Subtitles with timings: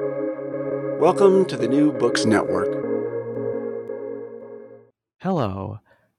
[0.00, 2.66] Welcome to the New Books Network.
[5.20, 5.78] Hello,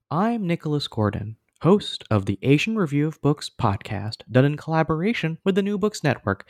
[0.10, 5.56] I'm Nicholas Gordon, host of the Asian Review of Books podcast, done in collaboration with
[5.56, 6.48] the New Books Network.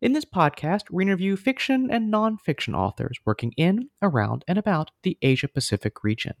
[0.00, 5.18] In this podcast, we interview fiction and nonfiction authors working in, around, and about the
[5.20, 6.32] Asia Pacific region.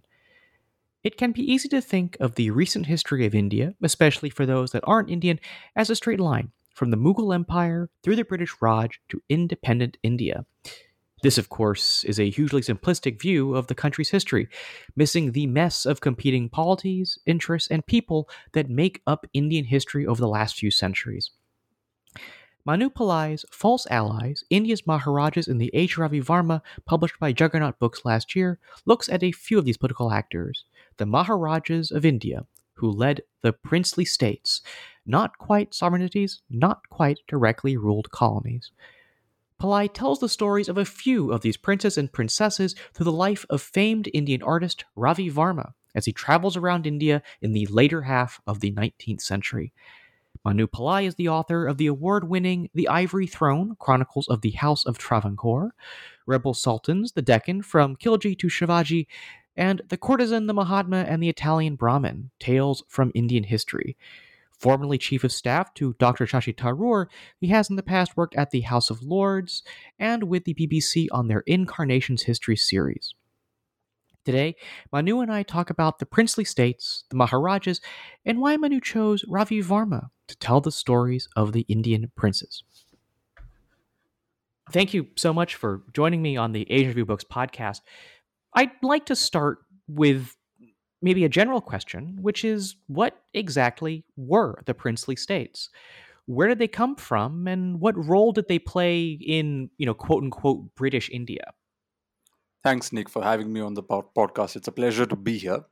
[1.02, 4.70] It can be easy to think of the recent history of India, especially for those
[4.70, 5.38] that aren't Indian,
[5.76, 10.44] as a straight line from the Mughal Empire through the British Raj to independent India.
[11.22, 14.46] This, of course, is a hugely simplistic view of the country's history,
[14.94, 20.20] missing the mess of competing polities, interests, and people that make up Indian history over
[20.20, 21.30] the last few centuries.
[22.66, 27.78] Manu Pillai's False Allies, India's Maharajas in the Age of Ravi Varma, published by Juggernaut
[27.78, 30.64] Books last year, looks at a few of these political actors,
[30.98, 34.62] the Maharajas of India, who led the princely states,
[35.06, 38.70] not quite sovereignties, not quite directly ruled colonies.
[39.60, 43.46] Pillai tells the stories of a few of these princes and princesses through the life
[43.48, 48.40] of famed Indian artist Ravi Varma as he travels around India in the later half
[48.46, 49.72] of the 19th century.
[50.44, 54.50] Manu Pillai is the author of the award winning The Ivory Throne Chronicles of the
[54.50, 55.74] House of Travancore,
[56.26, 59.06] Rebel Sultans, The Deccan, From Khilji to Shivaji,
[59.56, 63.96] and The Courtesan, the Mahatma, and the Italian Brahmin Tales from Indian History.
[64.64, 66.24] Formerly Chief of Staff to Dr.
[66.24, 69.62] Shashi Tharoor, he has in the past worked at the House of Lords
[69.98, 73.14] and with the BBC on their Incarnations History series.
[74.24, 74.56] Today,
[74.90, 77.82] Manu and I talk about the princely states, the Maharajas,
[78.24, 82.64] and why Manu chose Ravi Varma to tell the stories of the Indian princes.
[84.72, 87.82] Thank you so much for joining me on the Asian Review Books podcast.
[88.54, 90.34] I'd like to start with
[91.04, 95.68] maybe a general question, which is what exactly were the princely states?
[96.24, 100.24] Where did they come from, and what role did they play in, you know, quote
[100.24, 101.52] unquote British India?
[102.62, 104.56] Thanks, Nick, for having me on the podcast.
[104.56, 105.66] It's a pleasure to be here.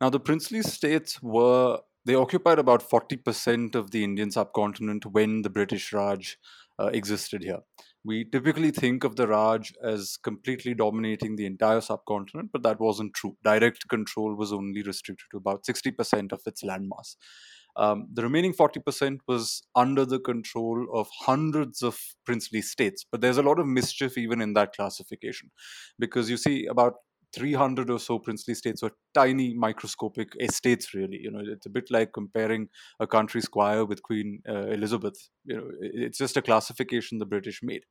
[0.00, 5.50] Now, the princely states were they occupied about 40% of the Indian subcontinent when the
[5.50, 6.36] British Raj
[6.80, 7.60] uh, existed here.
[8.06, 13.14] We typically think of the Raj as completely dominating the entire subcontinent, but that wasn't
[13.14, 13.36] true.
[13.42, 17.16] Direct control was only restricted to about 60% of its landmass.
[17.74, 23.04] Um, the remaining 40% was under the control of hundreds of princely states.
[23.10, 25.50] But there's a lot of mischief even in that classification
[25.98, 26.94] because you see about
[27.32, 31.18] 300 or so princely states were tiny microscopic estates really.
[31.20, 32.68] You know it's a bit like comparing
[33.00, 35.28] a country squire with queen uh, elizabeth.
[35.44, 37.82] You know it's just a classification the british made.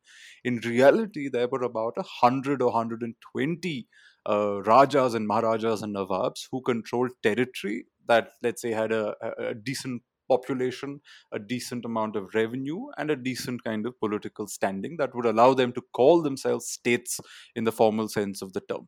[0.43, 3.87] In reality there were about 100 or 120
[4.29, 9.53] uh, rajas and maharajas and nawabs who controlled territory that let's say had a, a
[9.55, 15.15] decent population, a decent amount of revenue, and a decent kind of political standing that
[15.15, 17.19] would allow them to call themselves states
[17.55, 18.87] in the formal sense of the term.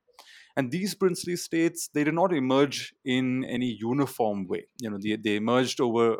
[0.55, 4.67] And these princely states, they did not emerge in any uniform way.
[4.79, 6.17] You know, they, they emerged over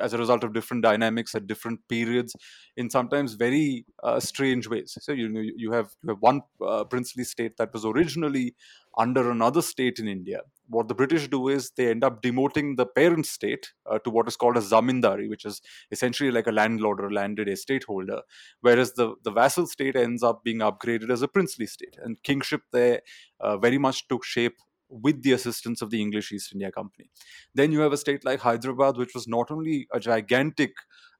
[0.00, 2.34] as a result of different dynamics at different periods
[2.76, 4.96] in sometimes very uh, strange ways.
[5.00, 8.54] So you know you have you have one uh, princely state that was originally
[8.98, 10.40] under another state in india.
[10.66, 14.28] What the british do is they end up demoting the parent state uh, to what
[14.28, 15.60] is called a zamindari which is
[15.90, 18.22] essentially like a landlord or landed estate holder
[18.60, 21.96] whereas the the vassal state ends up being upgraded as a princely state.
[22.02, 23.00] And kingship there
[23.40, 24.58] uh, very much took shape
[24.90, 27.10] with the assistance of the English East India Company.
[27.54, 30.72] Then you have a state like Hyderabad, which was not only a gigantic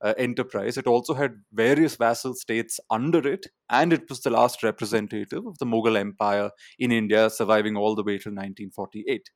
[0.03, 4.63] uh, enterprise, it also had various vassal states under it, and it was the last
[4.63, 9.31] representative of the Mughal Empire in India, surviving all the way till 1948.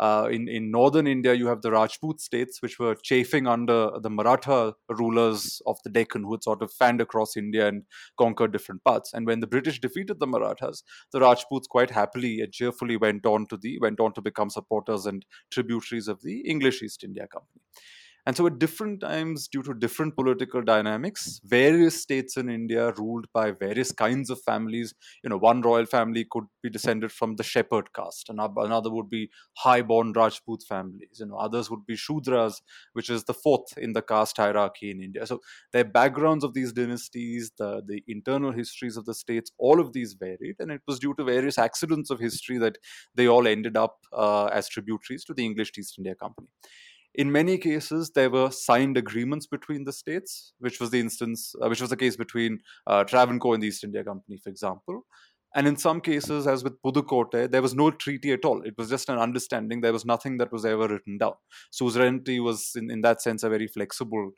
[0.00, 4.10] Uh, in, in northern India, you have the Rajput states, which were chafing under the
[4.10, 7.82] Maratha rulers of the Deccan, who had sort of fanned across India and
[8.16, 9.12] conquered different parts.
[9.12, 10.82] And when the British defeated the Marathas,
[11.12, 15.06] the Rajputs quite happily and cheerfully went on to the went on to become supporters
[15.06, 17.62] and tributaries of the English East India Company.
[18.28, 23.24] And so, at different times, due to different political dynamics, various states in India ruled
[23.32, 24.92] by various kinds of families.
[25.24, 29.08] You know, one royal family could be descended from the shepherd caste, and another would
[29.08, 31.20] be high-born Rajput families.
[31.20, 32.60] You know, others would be Shudras,
[32.92, 35.26] which is the fourth in the caste hierarchy in India.
[35.26, 35.40] So,
[35.72, 40.12] their backgrounds of these dynasties, the the internal histories of the states, all of these
[40.12, 42.76] varied, and it was due to various accidents of history that
[43.14, 46.48] they all ended up uh, as tributaries to the English East India Company.
[47.18, 51.68] In many cases, there were signed agreements between the states, which was the instance, uh,
[51.68, 55.02] which was the case between uh, Travancore and the East India Company, for example.
[55.56, 58.62] And in some cases, as with Pudukkottai, there was no treaty at all.
[58.62, 59.80] It was just an understanding.
[59.80, 61.32] There was nothing that was ever written down.
[61.72, 64.30] Suzerainty was, in, in that sense, a very flexible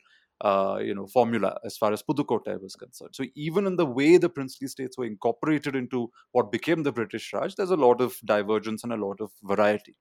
[0.43, 3.11] uh, you know formula as far as Pudukottai was concerned.
[3.13, 7.31] So even in the way the princely states were incorporated into what became the British
[7.31, 9.95] Raj, there's a lot of divergence and a lot of variety.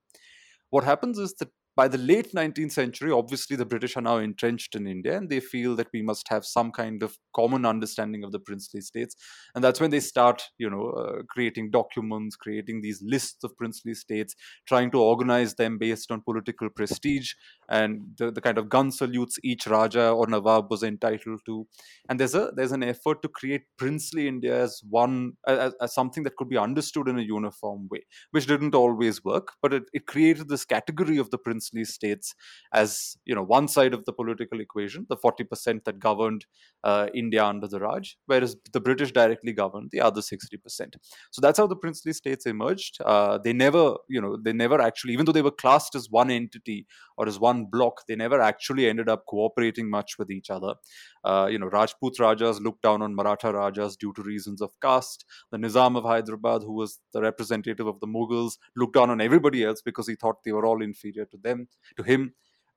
[0.71, 4.75] What happens is that by the late 19th century, obviously the British are now entrenched
[4.75, 8.33] in India and they feel that we must have some kind of common understanding of
[8.33, 9.15] the princely states.
[9.55, 13.95] And that's when they start, you know, uh, creating documents, creating these lists of princely
[13.95, 14.35] states,
[14.67, 17.33] trying to organize them based on political prestige
[17.69, 21.67] and the, the kind of gun salutes each Raja or Nawab was entitled to.
[22.09, 26.25] And there's a there's an effort to create princely India as one as, as something
[26.25, 28.03] that could be understood in a uniform way,
[28.33, 32.35] which didn't always work, but it, it created this category of the princely princely states
[32.73, 36.47] as you know one side of the political equation, the 40% that governed
[36.85, 40.95] uh, India under the Raj, whereas the British directly governed the other 60%.
[41.31, 42.99] So that's how the princely states emerged.
[43.05, 46.31] Uh, they never, you know, they never actually, even though they were classed as one
[46.31, 46.87] entity
[47.19, 50.75] or as one block, they never actually ended up cooperating much with each other.
[51.23, 55.27] Uh, you know, Rajput Rajas looked down on Maratha Rajas due to reasons of caste.
[55.53, 59.65] The Nizam of Hyderabad, who was the representative of the Mughals, looked down on everybody
[59.65, 61.50] else because he thought they were all inferior to them,
[61.97, 62.35] to him.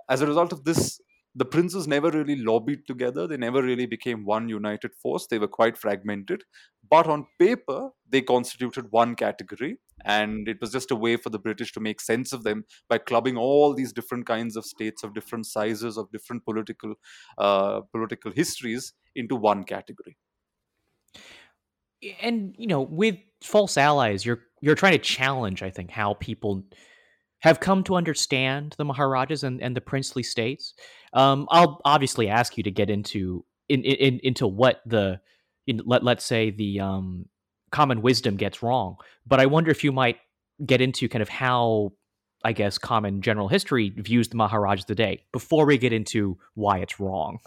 [0.10, 1.00] As a result of this,
[1.36, 3.26] the princes never really lobbied together.
[3.28, 5.26] They never really became one united force.
[5.26, 6.44] They were quite fragmented.
[6.88, 9.78] But on paper, they constituted one category.
[10.06, 13.00] And it was just a way for the British to make sense of them by
[13.00, 16.96] clubbing all these different kinds of states of different sizes, of different political,
[17.38, 20.18] uh, political histories into one category.
[22.22, 26.64] And, you know, with false allies, you're you're trying to challenge, I think, how people
[27.44, 30.74] have come to understand the Maharajas and, and the princely states.
[31.12, 35.20] Um, I'll obviously ask you to get into in, in into what the
[35.68, 37.26] in, let let's say the um,
[37.72, 38.96] common wisdom gets wrong,
[39.26, 40.18] but I wonder if you might
[40.66, 41.92] get into kind of how
[42.46, 47.00] I guess common general history views the Maharajas today before we get into why it's
[47.00, 47.40] wrong.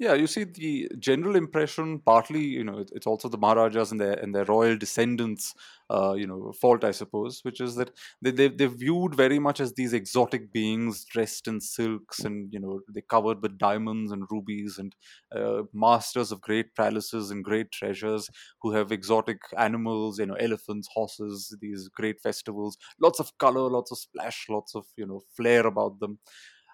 [0.00, 2.00] Yeah, you see the general impression.
[2.00, 5.54] Partly, you know, it's also the Maharajas and their and their royal descendants,
[5.88, 9.60] uh, you know, fault, I suppose, which is that they they they're viewed very much
[9.60, 14.24] as these exotic beings dressed in silks and you know they covered with diamonds and
[14.32, 14.96] rubies and
[15.34, 18.28] uh, masters of great palaces and great treasures
[18.62, 23.92] who have exotic animals, you know, elephants, horses, these great festivals, lots of color, lots
[23.92, 26.18] of splash, lots of you know flair about them.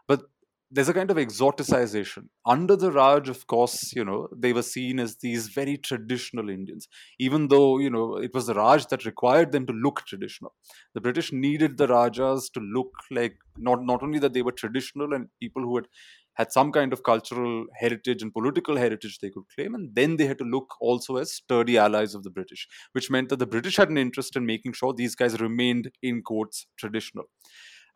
[0.06, 0.22] But
[0.70, 2.28] there's a kind of exoticization.
[2.46, 6.86] Under the Raj, of course, you know, they were seen as these very traditional Indians,
[7.18, 10.54] even though, you know, it was the Raj that required them to look traditional.
[10.94, 15.12] The British needed the Rajas to look like not, not only that they were traditional
[15.12, 15.86] and people who had
[16.34, 20.26] had some kind of cultural heritage and political heritage they could claim, and then they
[20.26, 23.76] had to look also as sturdy allies of the British, which meant that the British
[23.76, 27.24] had an interest in making sure these guys remained, in quotes, traditional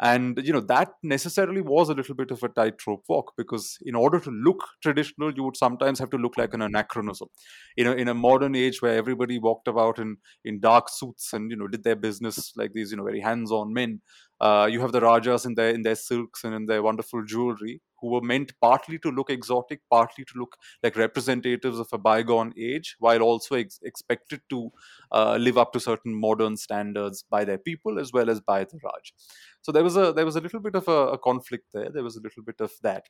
[0.01, 3.95] and you know that necessarily was a little bit of a tightrope walk because in
[3.95, 7.29] order to look traditional you would sometimes have to look like an anachronism.
[7.77, 11.51] You know in a modern age where everybody walked about in in dark suits and
[11.51, 14.01] you know did their business like these you know very hands-on men
[14.41, 17.81] uh, you have the rajas in their in their silks and in their wonderful jewelry
[18.05, 22.53] who were meant partly to look exotic, partly to look like representatives of a bygone
[22.59, 24.71] age, while also ex- expected to
[25.11, 28.79] uh, live up to certain modern standards by their people as well as by the
[28.85, 29.15] Raj.
[29.63, 31.89] So there was a there was a little bit of a, a conflict there.
[31.91, 33.05] There was a little bit of that,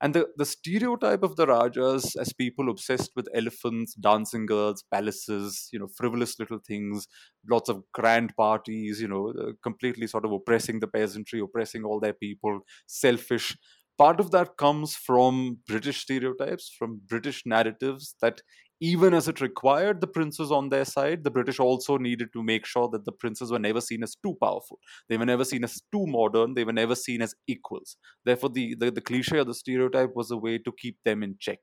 [0.00, 5.68] and the the stereotype of the Rajas as people obsessed with elephants, dancing girls, palaces,
[5.72, 7.08] you know, frivolous little things,
[7.50, 10.30] lots of grand parties, you know, uh, completely sort of
[10.66, 13.56] oppressing the peasantry, oppressing all their people, selfish
[13.98, 18.42] part of that comes from British stereotypes, from British narratives that
[18.78, 22.66] even as it required the princes on their side, the British also needed to make
[22.66, 24.78] sure that the princes were never seen as too powerful.
[25.08, 26.52] They were never seen as too modern.
[26.52, 27.96] They were never seen as equals.
[28.26, 31.36] Therefore, the, the, the cliche or the stereotype was a way to keep them in
[31.40, 31.60] check.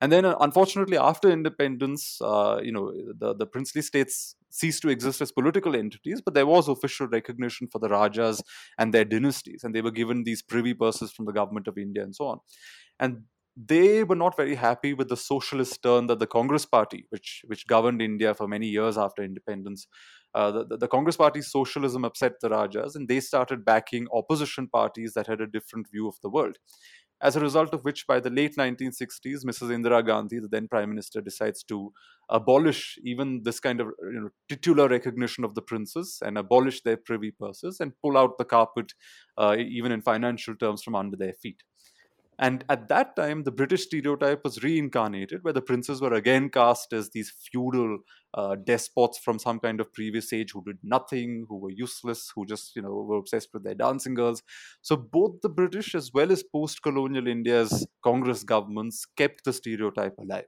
[0.00, 4.88] And then, uh, unfortunately, after independence, uh, you know, the, the princely states ceased to
[4.88, 8.42] exist as political entities, but there was official recognition for the Rajas
[8.78, 12.02] and their dynasties, and they were given these privy purses from the government of India
[12.02, 12.38] and so on.
[12.98, 13.22] And
[13.56, 17.66] they were not very happy with the socialist turn that the Congress Party, which which
[17.66, 19.86] governed India for many years after independence,
[20.34, 25.14] uh, the, the Congress Party's socialism upset the Rajas, and they started backing opposition parties
[25.14, 26.58] that had a different view of the world
[27.22, 29.70] as a result of which, by the late 1960s, Mrs.
[29.70, 31.92] Indira Gandhi, the then prime minister, decides to
[32.28, 36.96] abolish even this kind of you know, titular recognition of the princes and abolish their
[36.96, 38.92] privy purses and pull out the carpet,
[39.38, 41.62] uh, even in financial terms, from under their feet.
[42.38, 46.92] And at that time, the British stereotype was reincarnated, where the princes were again cast
[46.92, 47.98] as these feudal
[48.34, 52.44] uh, despots from some kind of previous age who did nothing, who were useless, who
[52.44, 54.42] just you know were obsessed with their dancing girls.
[54.82, 60.46] So both the British as well as post-colonial India's Congress governments kept the stereotype alive.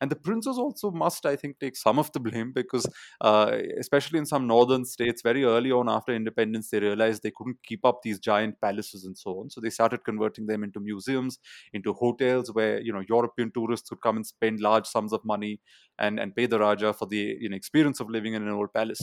[0.00, 2.86] And the princes also must, I think, take some of the blame because,
[3.20, 7.62] uh, especially in some northern states, very early on after independence, they realized they couldn't
[7.62, 9.50] keep up these giant palaces and so on.
[9.50, 11.38] So they started converting them into museums,
[11.72, 15.60] into hotels where you know European tourists would come and spend large sums of money
[15.98, 18.72] and and pay the Raja for the you know experience of living in an old
[18.72, 19.00] palace.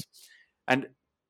[0.68, 0.88] And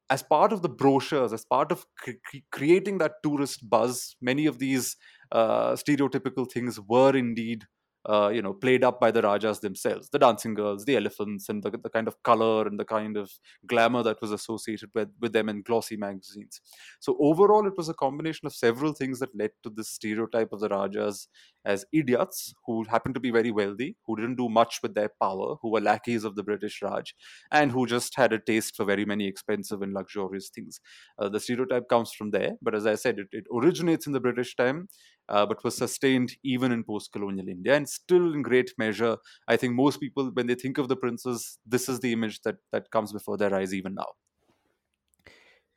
[0.09, 4.59] as part of the brochures, as part of cre- creating that tourist buzz, many of
[4.59, 4.97] these
[5.31, 7.65] uh, stereotypical things were indeed
[8.09, 11.61] uh, you know played up by the rajas themselves the dancing girls the elephants and
[11.63, 13.31] the, the kind of color and the kind of
[13.67, 16.61] glamour that was associated with, with them in glossy magazines.
[16.99, 20.59] So overall it was a combination of several things that led to this stereotype of
[20.59, 21.27] the rajas
[21.65, 25.55] as idiots who happened to be very wealthy who didn't do much with their power
[25.61, 27.13] who were lackeys of the british raj
[27.51, 30.79] and who just had a taste for very many expensive and luxurious things
[31.19, 34.19] uh, the stereotype comes from there but as i said it, it originates in the
[34.19, 34.87] british time
[35.29, 37.73] uh, but was sustained even in post colonial India.
[37.73, 39.15] And still, in great measure,
[39.47, 42.57] I think most people, when they think of the princes, this is the image that,
[42.73, 44.07] that comes before their eyes even now.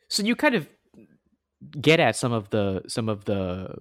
[0.09, 0.69] So you kind of
[1.81, 3.75] get at some of the some of the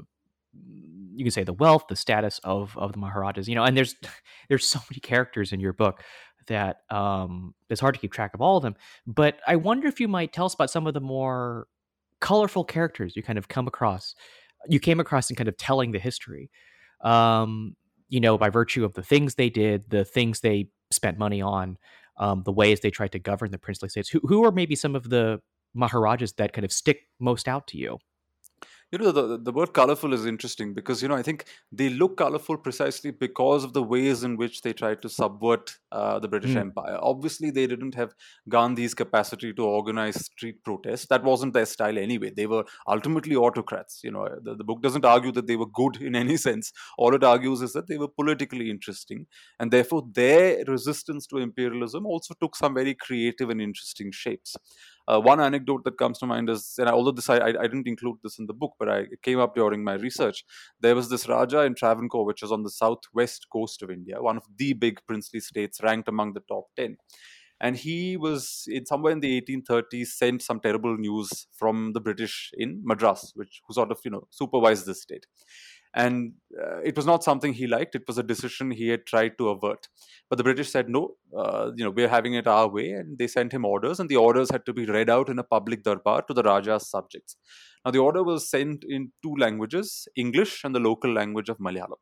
[1.16, 3.96] you can say the wealth, the status of of the Maharajas, you know, and there's
[4.50, 6.04] there's so many characters in your book
[6.48, 8.76] that um it's hard to keep track of all of them.
[9.08, 11.68] But I wonder if you might tell us about some of the more
[12.24, 14.16] colorful characters you kind of come across
[14.68, 16.50] you came across in kind of telling the history
[17.02, 17.76] um,
[18.08, 21.78] you know by virtue of the things they did the things they spent money on
[22.18, 24.96] um, the ways they tried to govern the princely states who, who are maybe some
[24.96, 25.40] of the
[25.74, 27.98] maharajas that kind of stick most out to you
[28.94, 32.16] you know the, the word colorful is interesting because you know i think they look
[32.18, 36.52] colorful precisely because of the ways in which they tried to subvert uh, the british
[36.52, 36.62] mm.
[36.62, 36.98] empire.
[37.02, 38.14] Obviously they didn't have
[38.50, 41.08] gandhi's capacity to organize street protests.
[41.08, 42.32] That wasn't their style anyway.
[42.36, 44.28] They were ultimately autocrats you know.
[44.44, 46.72] The, the book doesn't argue that they were good in any sense.
[46.98, 49.26] All it argues is that they were politically interesting
[49.60, 54.56] and therefore their resistance to imperialism also took some very creative and interesting shapes
[55.08, 58.18] uh, one anecdote that comes to mind is, and although this I, I, didn't include
[58.24, 60.46] this in the book, but I, it came up during my research.
[60.80, 64.38] There was this Raja in Travancore, which is on the southwest coast of India, one
[64.38, 66.98] of the big princely states, ranked among the top ten.
[67.60, 72.52] And he was in somewhere in the 1830s sent some terrible news from the British
[72.58, 75.26] in Madras, which who sort of you know supervised the state
[75.96, 77.96] and uh, it was not something he liked.
[77.96, 79.88] It was a decision he had tried to avert.
[80.30, 82.92] But the british said no uh, you know we're having it our way.
[82.92, 85.44] And they sent him orders and the orders had to be read out in a
[85.44, 87.38] public darbar to the raja's subjects.
[87.86, 92.02] Now the order was sent in two languages english and the local language of malayalam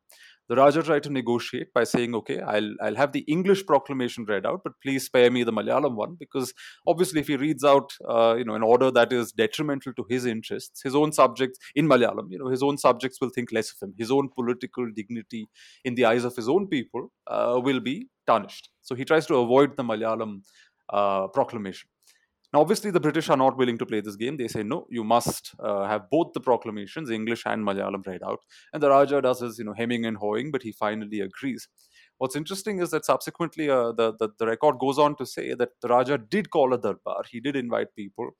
[0.52, 4.44] the Raja tried to negotiate by saying, okay, I'll, I'll have the English proclamation read
[4.44, 6.52] out, but please spare me the Malayalam one, because
[6.86, 10.26] obviously if he reads out, uh, you know, an order that is detrimental to his
[10.26, 13.78] interests, his own subjects in Malayalam, you know, his own subjects will think less of
[13.80, 13.94] him.
[13.96, 15.48] His own political dignity
[15.86, 18.68] in the eyes of his own people uh, will be tarnished.
[18.82, 20.42] So he tries to avoid the Malayalam
[20.92, 21.88] uh, proclamation.
[22.52, 24.36] Now, obviously, the British are not willing to play this game.
[24.36, 28.40] They say, no, you must uh, have both the proclamations, English and Malayalam, read out.
[28.74, 31.68] And the Raja does his, you know, hemming and hawing, but he finally agrees.
[32.18, 35.70] What's interesting is that subsequently uh, the, the, the record goes on to say that
[35.80, 37.22] the Raja did call a darbar.
[37.28, 38.30] He did invite people,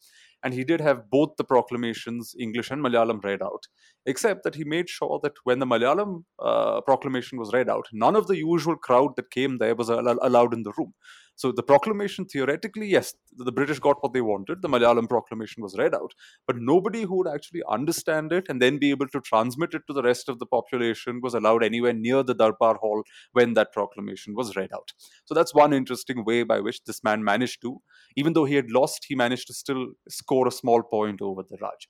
[0.45, 3.67] and he did have both the proclamations, English and Malayalam, read out.
[4.05, 8.15] Except that he made sure that when the Malayalam uh, proclamation was read out, none
[8.15, 10.93] of the usual crowd that came there was allowed in the room.
[11.35, 14.63] So the proclamation, theoretically, yes, the British got what they wanted.
[14.63, 16.13] The Malayalam proclamation was read out,
[16.47, 19.93] but nobody who would actually understand it and then be able to transmit it to
[19.93, 24.35] the rest of the population was allowed anywhere near the Darbar Hall when that proclamation
[24.35, 24.93] was read out.
[25.25, 27.81] So that's one interesting way by which this man managed to,
[28.17, 31.57] even though he had lost, he managed to still score a small point over the
[31.61, 31.89] Raj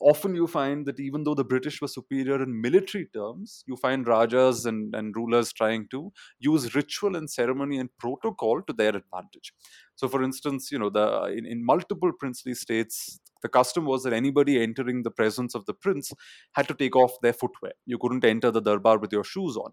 [0.00, 4.06] often you find that even though the British were superior in military terms, you find
[4.06, 9.52] Rajas and, and rulers trying to use ritual and ceremony and protocol to their advantage.
[9.94, 14.12] So, for instance, you know, the in, in multiple princely states, the custom was that
[14.12, 16.12] anybody entering the presence of the prince
[16.52, 17.72] had to take off their footwear.
[17.84, 19.72] You couldn't enter the darbar with your shoes on.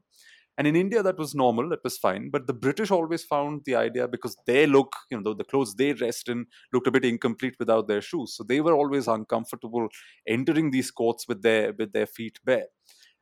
[0.57, 2.29] And in India, that was normal, that was fine.
[2.29, 5.73] But the British always found the idea because their look, you know, the, the clothes
[5.75, 8.35] they dressed in looked a bit incomplete without their shoes.
[8.35, 9.87] So they were always uncomfortable
[10.27, 12.67] entering these courts with their with their feet bare.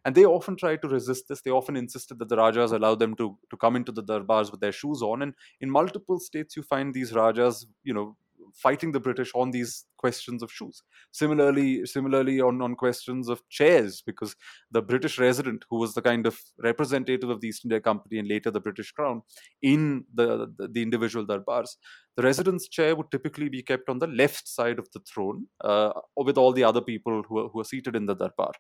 [0.04, 1.42] And they often tried to resist this.
[1.42, 4.60] They often insisted that the Rajas allow them to, to come into the darbars with
[4.60, 5.22] their shoes on.
[5.22, 8.18] And in multiple states, you find these Rajas, you know,
[8.56, 10.82] fighting the British on these questions of shoes.
[11.12, 14.36] Similarly, similarly on, on questions of chairs, because
[14.72, 18.28] the British resident, who was the kind of representative of the East India Company and
[18.28, 19.22] later the British Crown
[19.62, 21.70] in the, the, the individual darbars,
[22.18, 25.92] the resident's chair would typically be kept on the left side of the throne, uh,
[26.18, 28.52] with all the other people who are, who are seated in the darbar.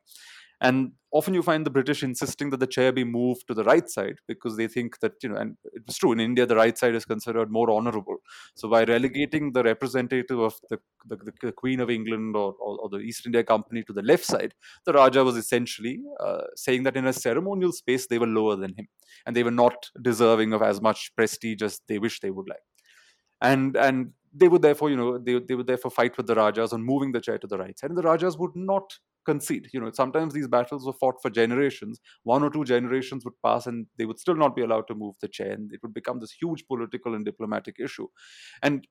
[0.61, 3.89] And often you find the British insisting that the chair be moved to the right
[3.89, 6.93] side because they think that, you know, and it's true, in India, the right side
[6.93, 8.17] is considered more honorable.
[8.55, 10.77] So by relegating the representative of the,
[11.07, 14.23] the, the Queen of England or, or, or, the East India Company to the left
[14.23, 14.53] side,
[14.85, 18.75] the Raja was essentially uh, saying that in a ceremonial space, they were lower than
[18.77, 18.87] him
[19.25, 22.59] and they were not deserving of as much prestige as they wish they would like.
[23.41, 26.71] And, and they would therefore, you know, they, they would therefore fight with the Rajas
[26.71, 27.89] on moving the chair to the right side.
[27.89, 28.93] And the Rajas would not
[29.25, 29.69] concede.
[29.73, 31.99] You know, sometimes these battles were fought for generations.
[32.23, 35.15] One or two generations would pass and they would still not be allowed to move
[35.21, 35.51] the chair.
[35.51, 38.07] And it would become this huge political and diplomatic issue.
[38.61, 38.87] And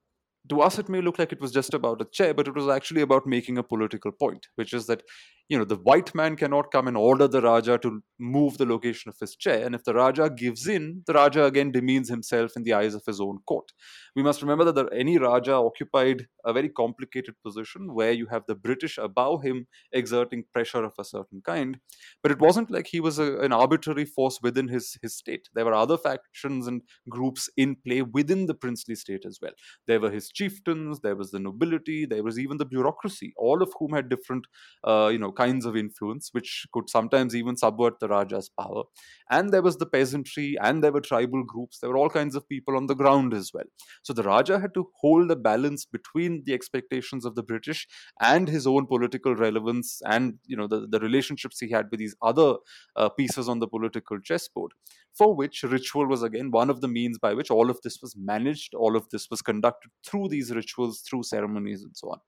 [0.49, 2.69] to us, it may look like it was just about a chair, but it was
[2.69, 5.03] actually about making a political point, which is that
[5.51, 9.09] you know the white man cannot come and order the raja to move the location
[9.09, 9.67] of his chair.
[9.67, 13.03] And if the raja gives in the raja again demeans himself in the eyes of
[13.05, 13.73] his own court.
[14.15, 18.55] We must remember that any raja occupied a very complicated position where you have the
[18.55, 21.79] british above him exerting pressure of a certain kind.
[22.23, 25.49] But it wasn't like he was a, an arbitrary force within his his state.
[25.55, 29.53] There were other factions and groups in play within the princely state as well.
[29.89, 33.73] There were his chieftains there was the nobility there was even the bureaucracy all of
[33.79, 34.47] whom had different
[34.85, 38.85] uh, you know kinds of influence, which could sometimes even subvert the Raja's power.
[39.31, 41.79] And there was the peasantry and there were tribal groups.
[41.79, 43.65] There were all kinds of people on the ground as well.
[44.03, 47.87] So the Raja had to hold a balance between the expectations of the British
[48.21, 52.17] and his own political relevance and you know the, the relationships he had with these
[52.23, 52.55] other
[52.97, 54.73] uh, pieces on the political chessboard
[55.17, 58.15] for which ritual was again one of the means by which all of this was
[58.17, 62.21] managed all of this was conducted through these rituals through ceremonies and so on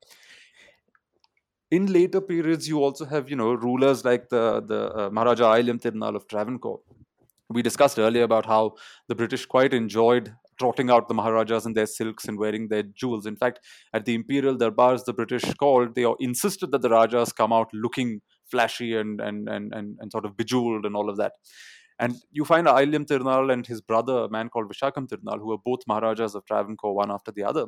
[1.72, 5.80] in later periods, you also have you know rulers like the the uh, Maharaja Ayilyam
[5.80, 6.80] Tirunal of Travancore.
[7.48, 8.74] We discussed earlier about how
[9.08, 13.26] the British quite enjoyed trotting out the Maharajas in their silks and wearing their jewels.
[13.26, 13.60] In fact,
[13.94, 18.20] at the imperial darbars, the British called, they insisted that the Rajas come out looking
[18.50, 21.32] flashy and, and, and, and, and sort of bejeweled and all of that.
[21.98, 25.58] And you find Ayilyam Tirunal and his brother, a man called Vishakam Tirunal, who were
[25.58, 27.66] both Maharajas of Travancore, one after the other.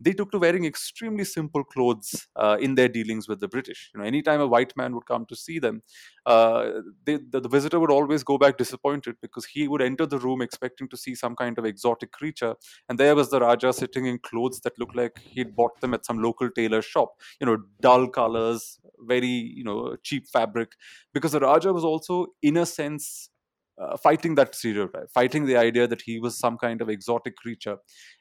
[0.00, 3.90] They took to wearing extremely simple clothes uh, in their dealings with the British.
[3.94, 5.82] You know, anytime a white man would come to see them,
[6.26, 10.18] uh, they, the, the visitor would always go back disappointed because he would enter the
[10.18, 12.56] room expecting to see some kind of exotic creature,
[12.88, 16.04] and there was the Raja sitting in clothes that looked like he'd bought them at
[16.04, 17.14] some local tailor shop.
[17.40, 20.72] You know, dull colors, very you know cheap fabric,
[21.14, 23.30] because the Raja was also, in a sense,
[23.80, 27.76] uh, fighting that stereotype, fighting the idea that he was some kind of exotic creature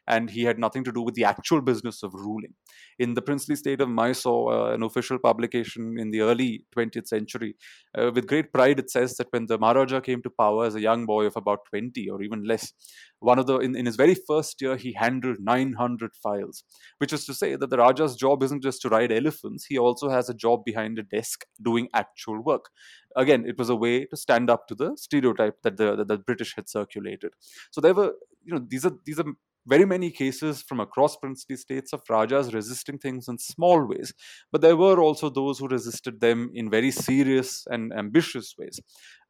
[0.07, 2.53] and he had nothing to do with the actual business of ruling.
[2.99, 7.55] In the princely state of Mysore, uh, an official publication in the early 20th century,
[7.97, 10.81] uh, with great pride, it says that when the Maharaja came to power as a
[10.81, 12.73] young boy of about 20 or even less,
[13.21, 16.63] one of the in, in his very first year he handled 900 files
[16.97, 20.09] which is to say that the raja's job isn't just to ride elephants he also
[20.09, 22.69] has a job behind a desk doing actual work
[23.15, 26.17] again it was a way to stand up to the stereotype that the, that the
[26.17, 27.31] british had circulated
[27.69, 29.25] so there were you know these are these are
[29.67, 34.13] very many cases from across princely states of rajas resisting things in small ways,
[34.51, 38.79] but there were also those who resisted them in very serious and ambitious ways.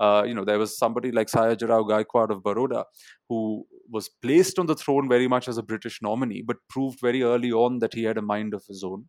[0.01, 2.85] Uh, you know, there was somebody like Sayajirao Gaikwad of Baroda
[3.29, 7.21] who was placed on the throne very much as a British nominee, but proved very
[7.23, 9.05] early on that he had a mind of his own.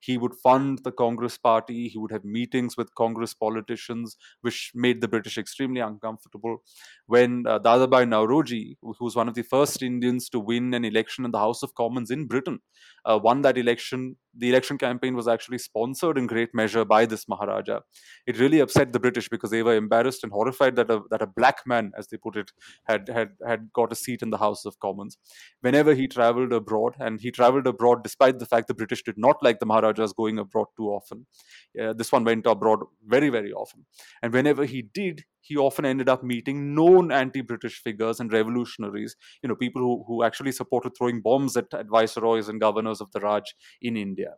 [0.00, 5.00] He would fund the Congress party, he would have meetings with Congress politicians, which made
[5.00, 6.58] the British extremely uncomfortable.
[7.06, 11.24] When uh, Dadabhai Naoroji, who was one of the first Indians to win an election
[11.24, 12.60] in the House of Commons in Britain,
[13.04, 17.28] uh, won that election, the election campaign was actually sponsored in great measure by this
[17.28, 17.80] Maharaja.
[18.26, 21.26] It really upset the British because they were embarrassed and horrified that a, that a
[21.26, 22.50] black man, as they put it,
[22.84, 25.18] had, had, had got a seat in the House of Commons.
[25.60, 29.42] Whenever he traveled abroad, and he traveled abroad despite the fact the British did not
[29.42, 31.26] like the Maharajas going abroad too often.
[31.80, 33.84] Uh, this one went abroad very, very often.
[34.22, 39.48] And whenever he did, he often ended up meeting known anti-British figures and revolutionaries, you
[39.48, 43.20] know, people who, who actually supported throwing bombs at, at viceroys and governors of the
[43.20, 44.32] Raj in India.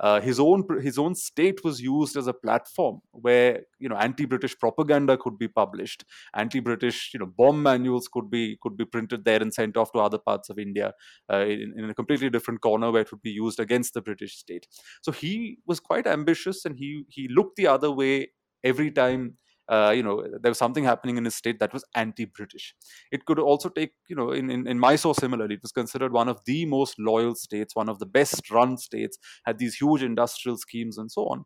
[0.00, 4.58] Uh, his own his own state was used as a platform where you know anti-British
[4.58, 9.40] propaganda could be published, anti-British you know bomb manuals could be could be printed there
[9.40, 10.92] and sent off to other parts of India
[11.32, 14.36] uh, in, in, a completely different corner where it would be used against the British
[14.36, 14.66] state.
[15.02, 18.32] So he was quite ambitious and he he looked the other way
[18.64, 19.36] every time
[19.72, 22.74] uh, you know, there was something happening in his state that was anti-British.
[23.10, 26.28] It could also take, you know, in, in, in Mysore similarly, it was considered one
[26.28, 30.58] of the most loyal states, one of the best run states, had these huge industrial
[30.58, 31.44] schemes and so on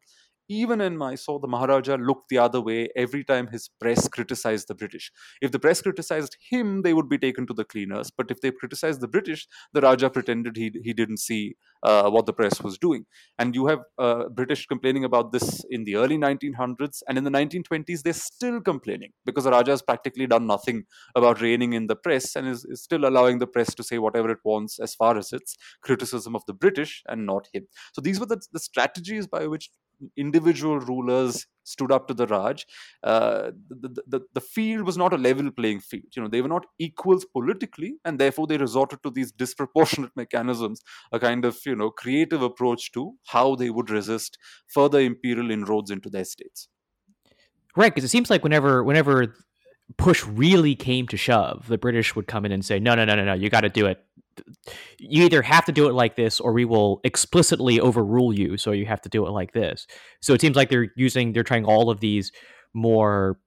[0.48, 4.76] even in Mysore, the Maharaja looked the other way every time his press criticized the
[4.76, 5.10] British.
[5.42, 8.12] If the press criticized him, they would be taken to the cleaners.
[8.16, 12.26] But if they criticized the British, the Raja pretended he, he didn't see uh, what
[12.26, 13.06] the press was doing.
[13.38, 17.02] And you have uh, British complaining about this in the early 1900s.
[17.08, 20.84] And in the 1920s, they're still complaining because the Raja has practically done nothing
[21.14, 24.30] about reining in the press and is, is still allowing the press to say whatever
[24.30, 27.66] it wants as far as it's criticism of the British and not him.
[27.92, 29.70] So these were the, the strategies by which
[30.16, 32.66] individual rulers stood up to the Raj.
[33.02, 36.04] Uh, the, the, the field was not a level playing field.
[36.14, 40.80] You know, they were not equals politically, and therefore they resorted to these disproportionate mechanisms,
[41.12, 45.90] a kind of you know creative approach to how they would resist further imperial inroads
[45.90, 46.68] into their states.
[47.76, 49.34] Right, because it seems like whenever whenever
[49.98, 53.14] push really came to shove, the British would come in and say, "No, no, no,
[53.14, 54.02] no, no, you got to do it.
[54.98, 58.72] You either have to do it like this or we will explicitly overrule you so
[58.72, 59.86] you have to do it like this.
[60.20, 62.32] So it seems like they're using they're trying all of these
[62.74, 63.38] more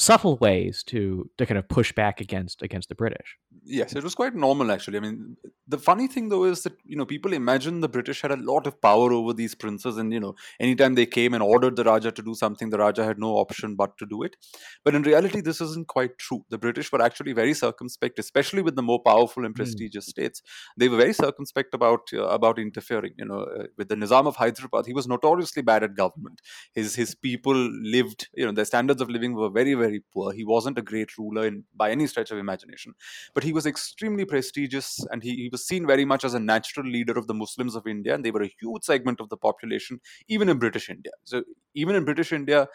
[0.00, 3.36] subtle ways to to kind of push back against against the British.
[3.64, 4.96] Yes, it was quite normal actually.
[4.96, 5.36] I mean,
[5.68, 8.66] the funny thing though is that you know people imagine the British had a lot
[8.66, 12.12] of power over these princes, and you know anytime they came and ordered the Raja
[12.12, 14.36] to do something, the Raja had no option but to do it.
[14.84, 16.44] But in reality, this isn't quite true.
[16.48, 19.62] The British were actually very circumspect, especially with the more powerful and hmm.
[19.62, 20.10] prestigious mm.
[20.10, 20.42] states.
[20.76, 23.14] They were very circumspect about uh, about interfering.
[23.18, 26.40] You know, uh, with the Nizam of Hyderabad, he was notoriously bad at government.
[26.72, 30.32] His his people lived, you know, their standards of living were very very very poor.
[30.32, 32.94] He wasn't a great ruler in, by any stretch of imagination,
[33.34, 36.86] but he was extremely prestigious and he, he was seen very much as a natural
[36.86, 40.00] leader of the Muslims of India, and they were a huge segment of the population,
[40.28, 41.12] even in British India.
[41.24, 41.42] So,
[41.74, 42.66] even in British India,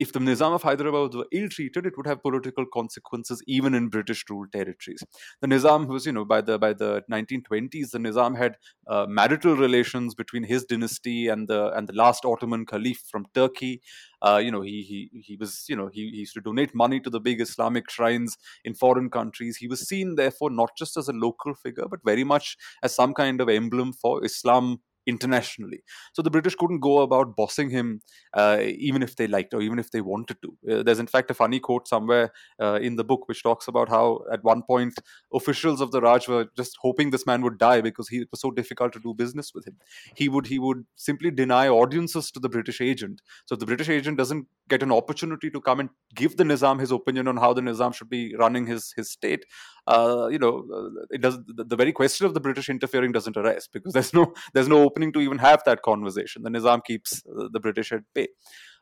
[0.00, 3.88] if the Nizam of Hyderabad were ill treated, it would have political consequences even in
[3.88, 5.04] British ruled territories.
[5.42, 8.56] The Nizam was, you know, by the by the 1920s, the Nizam had
[8.88, 13.82] uh, marital relations between his dynasty and the and the last Ottoman Caliph from Turkey.
[14.22, 16.98] Uh, you know, he he he was, you know, he, he used to donate money
[17.00, 19.58] to the big Islamic shrines in foreign countries.
[19.58, 23.12] He was seen, therefore, not just as a local figure, but very much as some
[23.12, 24.80] kind of emblem for Islam
[25.10, 25.82] internationally.
[26.14, 28.00] So the British couldn't go about bossing him,
[28.32, 30.48] uh, even if they liked or even if they wanted to.
[30.70, 33.88] Uh, there's in fact a funny quote somewhere uh, in the book which talks about
[33.88, 34.98] how at one point
[35.34, 38.40] officials of the Raj were just hoping this man would die because he, it was
[38.40, 39.76] so difficult to do business with him.
[40.14, 43.20] He would he would simply deny audiences to the British agent.
[43.46, 46.90] So the British agent doesn't get an opportunity to come and give the Nizam his
[46.92, 49.44] opinion on how the Nizam should be running his his state,
[49.86, 53.36] uh, you know, uh, it does the, the, very question of the British interfering doesn't
[53.36, 56.42] arise because there's no there's no to even have that conversation.
[56.42, 58.28] The Nizam keeps uh, the British at bay.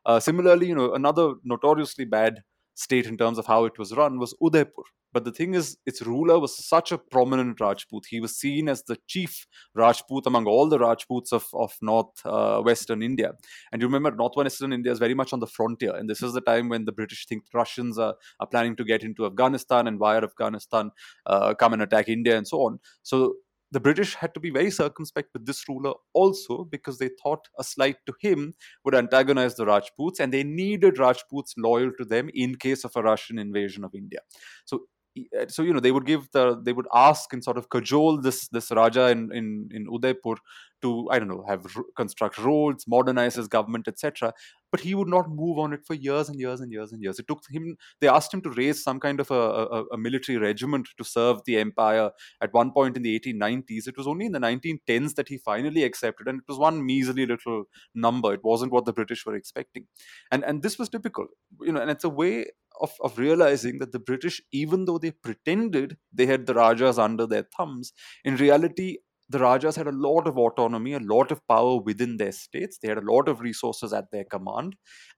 [0.04, 2.42] Uh, similarly, you know, another notoriously bad
[2.74, 4.82] state in terms of how it was run was Udaipur.
[5.12, 8.04] But the thing is, its ruler was such a prominent Rajput.
[8.08, 12.60] He was seen as the chief Rajput among all the Rajputs of, of north uh,
[12.60, 13.32] western India.
[13.72, 15.94] And you remember, northwestern India is very much on the frontier.
[15.96, 19.02] And this is the time when the British think Russians are, are planning to get
[19.02, 20.90] into Afghanistan and via Afghanistan
[21.26, 22.78] uh, come and attack India and so on.
[23.02, 23.36] So
[23.70, 27.64] the British had to be very circumspect with this ruler also because they thought a
[27.64, 28.54] slight to him
[28.84, 33.02] would antagonize the Rajputs and they needed Rajputs loyal to them in case of a
[33.02, 34.20] Russian invasion of India.
[34.64, 34.82] So
[35.16, 38.20] Uh, so you know they would give the they would ask and sort of cajole
[38.20, 40.34] this this raja in in, in udaipur
[40.82, 41.64] to i don't know have
[41.96, 44.32] construct roads modernize his government etc
[44.70, 47.18] but he would not move on it for years and years and years and years.
[47.18, 50.38] It took him they asked him to raise some kind of a, a, a military
[50.38, 52.10] regiment to serve the empire.
[52.40, 55.84] At one point in the 1890s it was only in the 1910s that he finally
[55.84, 58.34] accepted and it was one measly little number.
[58.34, 59.86] It wasn't what the british were expecting.
[60.30, 61.26] And and this was typical
[61.62, 62.46] you know and it's a way
[62.80, 67.26] of, of realizing that the British, even though they pretended they had the Rajas under
[67.26, 67.92] their thumbs,
[68.24, 72.32] in reality, the Rajas had a lot of autonomy, a lot of power within their
[72.32, 72.78] states.
[72.78, 74.76] They had a lot of resources at their command,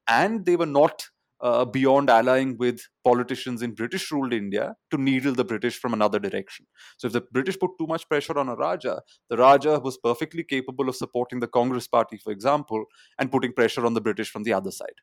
[0.08, 1.04] and they were not
[1.40, 6.18] uh, beyond allying with politicians in British ruled India to needle the British from another
[6.18, 6.66] direction.
[6.98, 10.44] So, if the British put too much pressure on a Raja, the Raja was perfectly
[10.44, 12.84] capable of supporting the Congress party, for example,
[13.18, 15.00] and putting pressure on the British from the other side.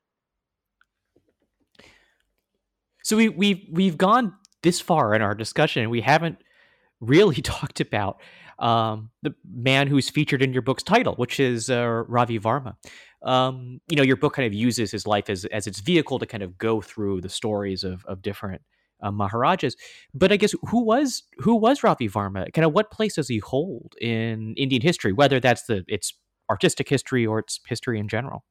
[3.08, 6.40] So we we've we've gone this far in our discussion, and we haven't
[7.00, 8.20] really talked about
[8.60, 12.76] um, the man who's featured in your book's title, which is uh, Ravi Varma.
[13.24, 16.26] Um, you know, your book kind of uses his life as as its vehicle to
[16.26, 18.62] kind of go through the stories of of different
[19.02, 19.78] uh, Maharajas.
[20.14, 22.52] But I guess who was who was Ravi Varma?
[22.52, 26.14] Kind of what place does he hold in Indian history, whether that's the its
[26.50, 28.44] artistic history or its history in general?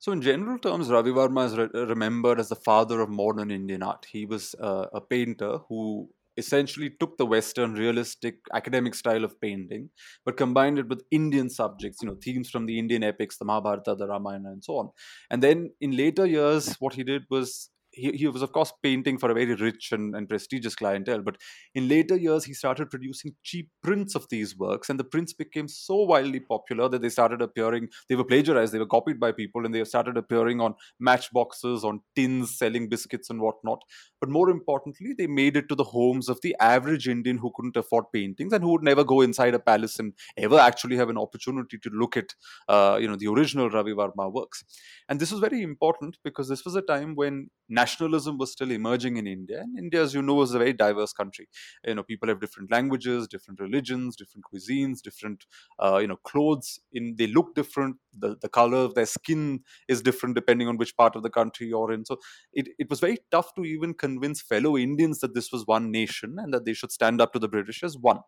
[0.00, 3.82] So, in general terms, Ravi Varma is re- remembered as the father of modern Indian
[3.82, 4.06] art.
[4.10, 6.08] He was uh, a painter who
[6.38, 9.90] essentially took the Western realistic academic style of painting,
[10.24, 13.94] but combined it with Indian subjects, you know, themes from the Indian epics, the Mahabharata,
[13.94, 14.90] the Ramayana, and so on.
[15.30, 19.18] And then in later years, what he did was he, he was of course painting
[19.18, 21.36] for a very rich and, and prestigious clientele but
[21.74, 25.68] in later years he started producing cheap prints of these works and the prints became
[25.68, 29.64] so wildly popular that they started appearing they were plagiarized they were copied by people
[29.64, 33.82] and they started appearing on matchboxes on tins selling biscuits and whatnot.
[34.20, 37.76] But more importantly they made it to the homes of the average indian who couldn't
[37.76, 41.18] afford paintings and who would never go inside a palace and ever actually have an
[41.18, 42.34] opportunity to look at
[42.68, 44.64] uh, you know the original ravi varma works.
[45.08, 47.50] And this was very important because this was a time when
[47.90, 49.60] nationalism was still emerging in India.
[49.60, 51.48] And India, as you know, is a very diverse country.
[51.84, 55.46] You know, people have different languages, different religions, different cuisines, different
[55.78, 56.80] uh, you know clothes.
[56.92, 57.96] In they look different.
[58.12, 61.68] The the color of their skin is different depending on which part of the country
[61.68, 62.04] you're in.
[62.04, 62.18] So
[62.52, 66.36] it, it was very tough to even convince fellow Indians that this was one nation
[66.38, 68.20] and that they should stand up to the British as one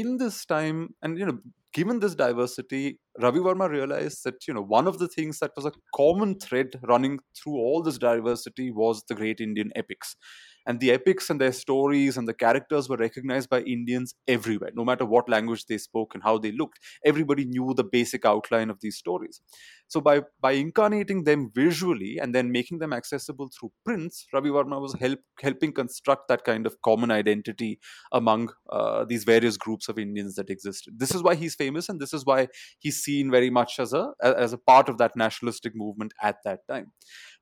[0.00, 1.38] in this time and you know
[1.78, 2.82] given this diversity
[3.24, 6.78] ravi varma realized that you know one of the things that was a common thread
[6.92, 10.16] running through all this diversity was the great indian epics
[10.66, 14.84] and the epics and their stories and the characters were recognized by Indians everywhere, no
[14.84, 16.78] matter what language they spoke and how they looked.
[17.04, 19.40] Everybody knew the basic outline of these stories.
[19.88, 24.80] So by by incarnating them visually and then making them accessible through prints, Ravi Varma
[24.80, 27.78] was help, helping construct that kind of common identity
[28.12, 30.94] among uh, these various groups of Indians that existed.
[30.98, 32.48] This is why he's famous, and this is why
[32.78, 36.60] he's seen very much as a as a part of that nationalistic movement at that
[36.68, 36.92] time.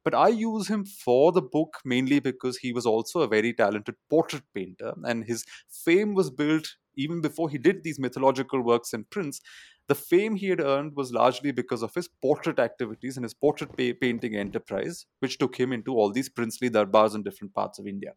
[0.04, 3.96] But I use him for the book mainly because he was also a very talented
[4.10, 9.08] portrait painter, and his fame was built even before he did these mythological works and
[9.10, 9.40] prints
[9.86, 13.70] the fame he had earned was largely because of his portrait activities and his portrait
[13.76, 17.86] pa- painting enterprise, which took him into all these princely darbars in different parts of
[17.86, 18.12] India.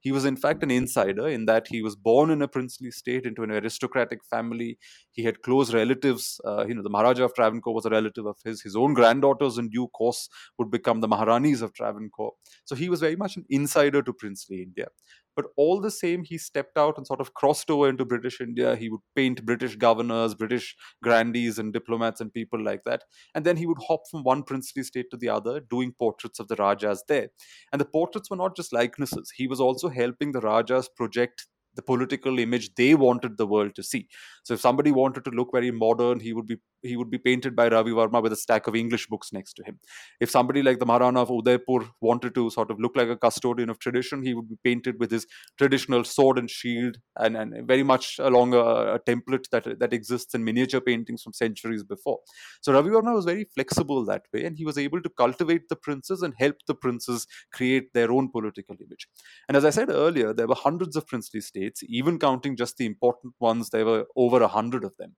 [0.00, 3.24] He was, in fact, an insider in that he was born in a princely state
[3.24, 4.78] into an aristocratic family.
[5.12, 6.40] He had close relatives.
[6.44, 8.62] Uh, you know, the Maharaja of Travancore was a relative of his.
[8.62, 12.32] His own granddaughters, in due course, would become the Maharanis of Travancore.
[12.64, 14.88] So he was very much an insider to princely India.
[15.34, 18.76] But all the same, he stepped out and sort of crossed over into British India.
[18.76, 23.04] He would paint British governors, British grandees, and diplomats and people like that.
[23.34, 26.48] And then he would hop from one princely state to the other, doing portraits of
[26.48, 27.28] the Rajas there.
[27.72, 31.82] And the portraits were not just likenesses, he was also helping the Rajas project the
[31.82, 34.08] political image they wanted the world to see.
[34.44, 37.54] So if somebody wanted to look very modern, he would be he would be painted
[37.54, 39.78] by Ravi Varma with a stack of English books next to him.
[40.20, 43.70] If somebody like the Maharana of Udaipur wanted to sort of look like a custodian
[43.70, 45.26] of tradition, he would be painted with his
[45.58, 50.34] traditional sword and shield, and, and very much along a, a template that that exists
[50.34, 52.18] in miniature paintings from centuries before.
[52.62, 55.76] So Ravi Varma was very flexible that way, and he was able to cultivate the
[55.76, 59.06] princes and help the princes create their own political image.
[59.46, 62.76] And as I said earlier, there were hundreds of princely states states, even counting just
[62.76, 65.14] the important ones, there were over a hundred of them.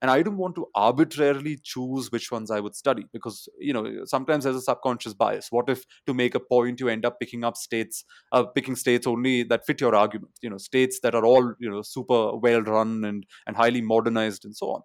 [0.00, 4.04] And I didn't want to arbitrarily choose which ones I would study because, you know,
[4.04, 5.48] sometimes there's a subconscious bias.
[5.50, 9.08] What if to make a point you end up picking up states, uh, picking states
[9.08, 12.62] only that fit your argument, you know, states that are all, you know, super well
[12.62, 14.82] run and, and highly modernized and so on.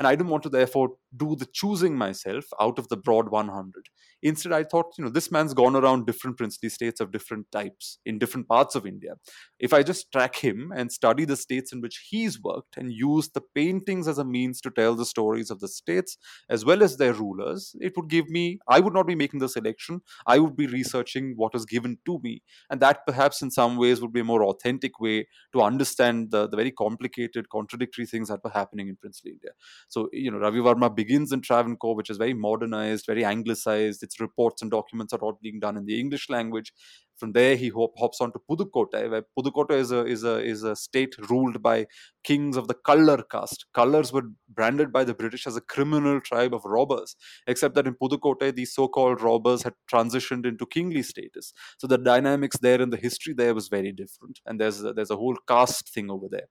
[0.00, 3.86] And I didn't want to therefore do the choosing myself out of the broad 100.
[4.22, 7.98] Instead, I thought, you know, this man's gone around different princely states of different types
[8.04, 9.12] in different parts of India.
[9.60, 13.30] If I just track him and study the states in which he's worked and use
[13.30, 16.18] the paintings as a means to tell the stories of the states
[16.50, 19.48] as well as their rulers, it would give me, I would not be making the
[19.48, 20.00] selection.
[20.26, 22.42] I would be researching what is given to me.
[22.70, 26.48] And that perhaps in some ways would be a more authentic way to understand the,
[26.48, 29.50] the very complicated, contradictory things that were happening in princely India.
[29.88, 34.02] So, you know, Ravi Varma begins in Travancore, which is very modernized, very anglicized.
[34.08, 36.72] Its reports and documents are all being done in the English language.
[37.18, 40.62] From there, he hop, hops on to Pudukottai, where Pudukottai is a, is, a, is
[40.62, 41.86] a state ruled by
[42.22, 43.66] kings of the Kallar caste.
[43.76, 47.16] Kallars were branded by the British as a criminal tribe of robbers,
[47.48, 51.52] except that in Pudukottai, these so called robbers had transitioned into kingly status.
[51.78, 54.38] So the dynamics there and the history there was very different.
[54.46, 56.48] And there's, there's a whole caste thing over there.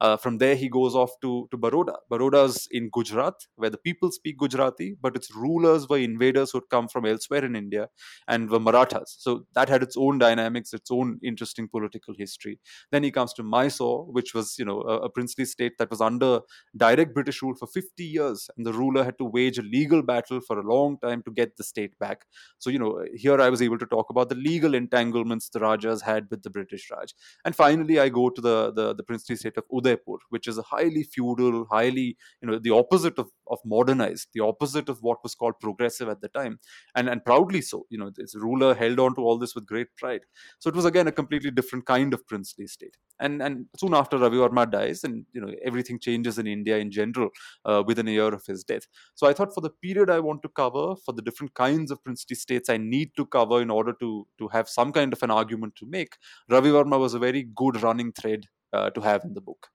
[0.00, 1.94] Uh, from there, he goes off to, to Baroda.
[2.08, 6.68] Baroda's in Gujarat, where the people speak Gujarati, but its rulers were invaders who had
[6.70, 7.88] come from elsewhere in India
[8.28, 9.16] and were Marathas.
[9.18, 12.60] So that had its own dynamics, its own interesting political history.
[12.92, 16.00] Then he comes to Mysore, which was, you know, a, a princely state that was
[16.00, 16.40] under
[16.76, 20.40] direct British rule for 50 years, and the ruler had to wage a legal battle
[20.40, 22.24] for a long time to get the state back.
[22.58, 26.02] So, you know, here I was able to talk about the legal entanglements the Rajas
[26.02, 27.14] had with the British Raj.
[27.44, 30.58] And finally, I go to the, the, the princely state of Uday Udaipur, which is
[30.58, 35.18] a highly feudal, highly, you know, the opposite of, of modernized, the opposite of what
[35.22, 36.58] was called progressive at the time,
[36.94, 37.86] and, and proudly so.
[37.90, 40.20] You know, its ruler held on to all this with great pride.
[40.58, 42.96] So it was again a completely different kind of princely state.
[43.20, 46.90] And and soon after Ravi Varma dies, and you know everything changes in India in
[46.90, 47.30] general
[47.64, 48.86] uh, within a year of his death.
[49.14, 52.02] So I thought for the period I want to cover, for the different kinds of
[52.04, 55.30] princely states I need to cover in order to to have some kind of an
[55.30, 56.16] argument to make,
[56.48, 59.68] Ravi Varma was a very good running thread uh, to have in the book.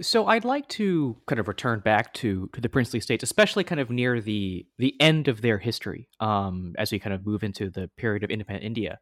[0.00, 3.80] So I'd like to kind of return back to to the princely states, especially kind
[3.80, 7.70] of near the the end of their history, um, as we kind of move into
[7.70, 8.98] the period of independent India.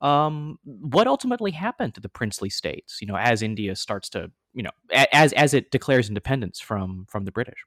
[0.00, 2.98] Um, what ultimately happened to the princely states?
[3.00, 4.70] You know, as India starts to, you know,
[5.12, 7.64] as as it declares independence from from the British.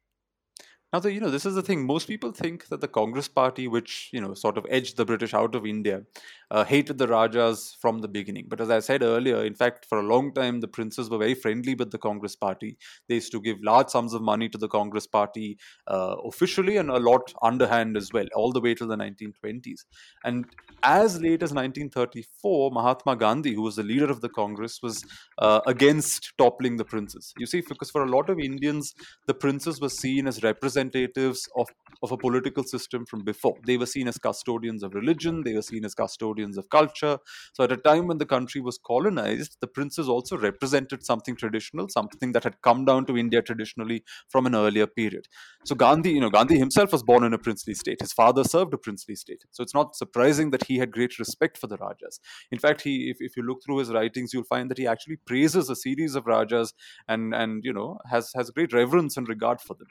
[0.96, 1.86] Now, the, you know, this is the thing.
[1.86, 5.34] Most people think that the Congress Party, which you know sort of edged the British
[5.34, 6.04] out of India,
[6.52, 8.46] uh, hated the Rajas from the beginning.
[8.48, 11.34] But as I said earlier, in fact, for a long time, the princes were very
[11.34, 12.78] friendly with the Congress Party.
[13.10, 16.90] They used to give large sums of money to the Congress Party uh, officially and
[16.90, 19.84] a lot underhand as well, all the way till the 1920s.
[20.24, 20.46] And
[20.82, 25.04] as late as 1934, Mahatma Gandhi, who was the leader of the Congress, was
[25.40, 27.34] uh, against toppling the princes.
[27.38, 28.94] You see, because for a lot of Indians,
[29.26, 30.44] the princes were seen as
[30.86, 31.68] representatives of,
[32.04, 33.56] of a political system from before.
[33.66, 37.18] They were seen as custodians of religion, they were seen as custodians of culture.
[37.54, 41.88] So at a time when the country was colonized, the princes also represented something traditional,
[41.90, 45.28] something that had come down to India traditionally from an earlier period.
[45.66, 48.02] So Gandhi, you know, Gandhi himself was born in a princely state.
[48.02, 49.44] His father served a princely state.
[49.52, 52.20] So it's not surprising that he had great respect for the Rajas.
[52.52, 55.18] In fact, he if, if you look through his writings, you'll find that he actually
[55.18, 56.74] praises a series of Rajas
[57.08, 59.88] and and you know has has great reverence and regard for them.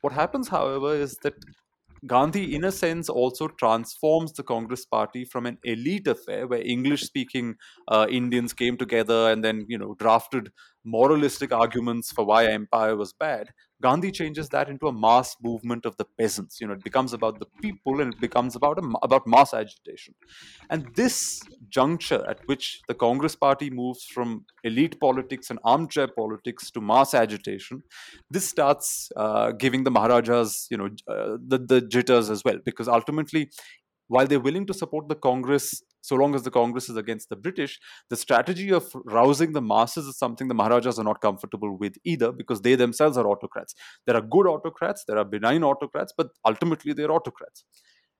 [0.00, 1.34] What happens, however, is that
[2.04, 7.54] Gandhi, in a sense, also transforms the Congress Party from an elite affair where English-speaking
[7.86, 10.50] uh, Indians came together and then, you know, drafted
[10.84, 13.52] moralistic arguments for why empire was bad.
[13.82, 16.60] Gandhi changes that into a mass movement of the peasants.
[16.60, 20.14] You know, it becomes about the people and it becomes about a, about mass agitation.
[20.70, 26.70] And this juncture at which the Congress Party moves from elite politics and armchair politics
[26.72, 27.82] to mass agitation,
[28.30, 32.88] this starts uh, giving the Maharajas, you know, uh, the the jitters as well, because
[32.88, 33.50] ultimately
[34.08, 37.36] while they're willing to support the Congress so long as the Congress is against the
[37.36, 41.94] British, the strategy of rousing the masses is something the Maharajas are not comfortable with
[42.04, 43.74] either because they themselves are autocrats.
[44.06, 47.64] There are good autocrats, there are benign autocrats, but ultimately they're autocrats.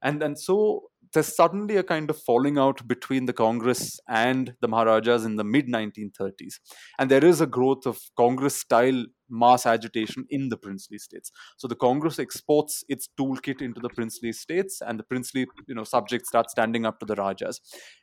[0.03, 4.69] And, and so there's suddenly a kind of falling out between the Congress and the
[4.69, 6.55] Maharajas in the mid 1930s.
[6.99, 11.33] And there is a growth of Congress style mass agitation in the princely states.
[11.57, 15.85] So the Congress exports its toolkit into the princely states, and the princely you know
[15.85, 17.61] subjects start standing up to the Rajas.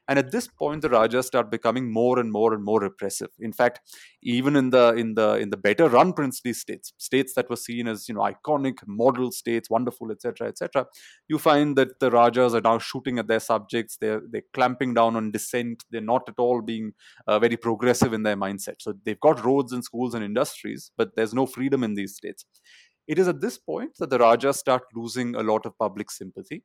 [0.08, 3.30] And at this point, the Rajas start becoming more and more and more repressive.
[3.40, 3.80] In fact,
[4.24, 7.88] even in the in the in the better run princely states, states that were seen
[7.88, 10.86] as you know iconic model states, wonderful, etc., etc.,
[11.28, 13.98] you find that the Rajas are now shooting at their subjects.
[14.02, 15.84] They're they're clamping down on dissent.
[15.92, 16.94] They're not at all being
[17.28, 18.76] uh, very progressive in their mindset.
[18.80, 22.46] So they've got roads and schools and industries, but there's no freedom in these states.
[23.08, 26.64] It is at this point that the Rajas start losing a lot of public sympathy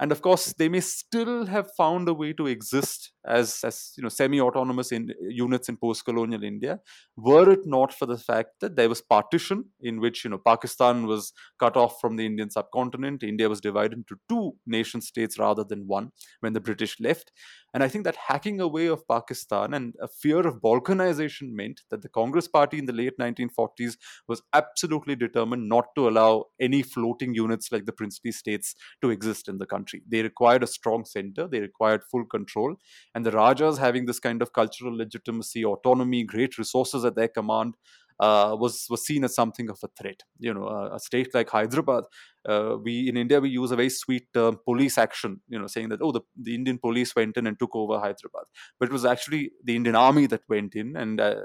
[0.00, 4.02] and of course they may still have found a way to exist as, as you
[4.02, 6.80] know semi-autonomous in, units in post-colonial India,
[7.16, 11.06] were it not for the fact that there was partition in which you know Pakistan
[11.06, 15.64] was cut off from the Indian subcontinent, India was divided into two nation states rather
[15.64, 16.10] than one
[16.40, 17.30] when the British left,
[17.72, 22.02] and I think that hacking away of Pakistan and a fear of balkanization meant that
[22.02, 23.96] the Congress Party in the late 1940s
[24.28, 29.48] was absolutely determined not to allow any floating units like the princely states to exist
[29.48, 30.02] in the country.
[30.08, 32.76] They required a strong center, they required full control,
[33.14, 37.74] and the Rajas having this kind of cultural legitimacy, autonomy, great resources at their command
[38.20, 40.22] uh, was was seen as something of a threat.
[40.38, 42.04] You know, a, a state like Hyderabad,
[42.48, 45.40] uh, we in India we use a very sweet term, police action.
[45.48, 48.44] You know, saying that oh the, the Indian police went in and took over Hyderabad,
[48.78, 51.36] but it was actually the Indian army that went in, and uh,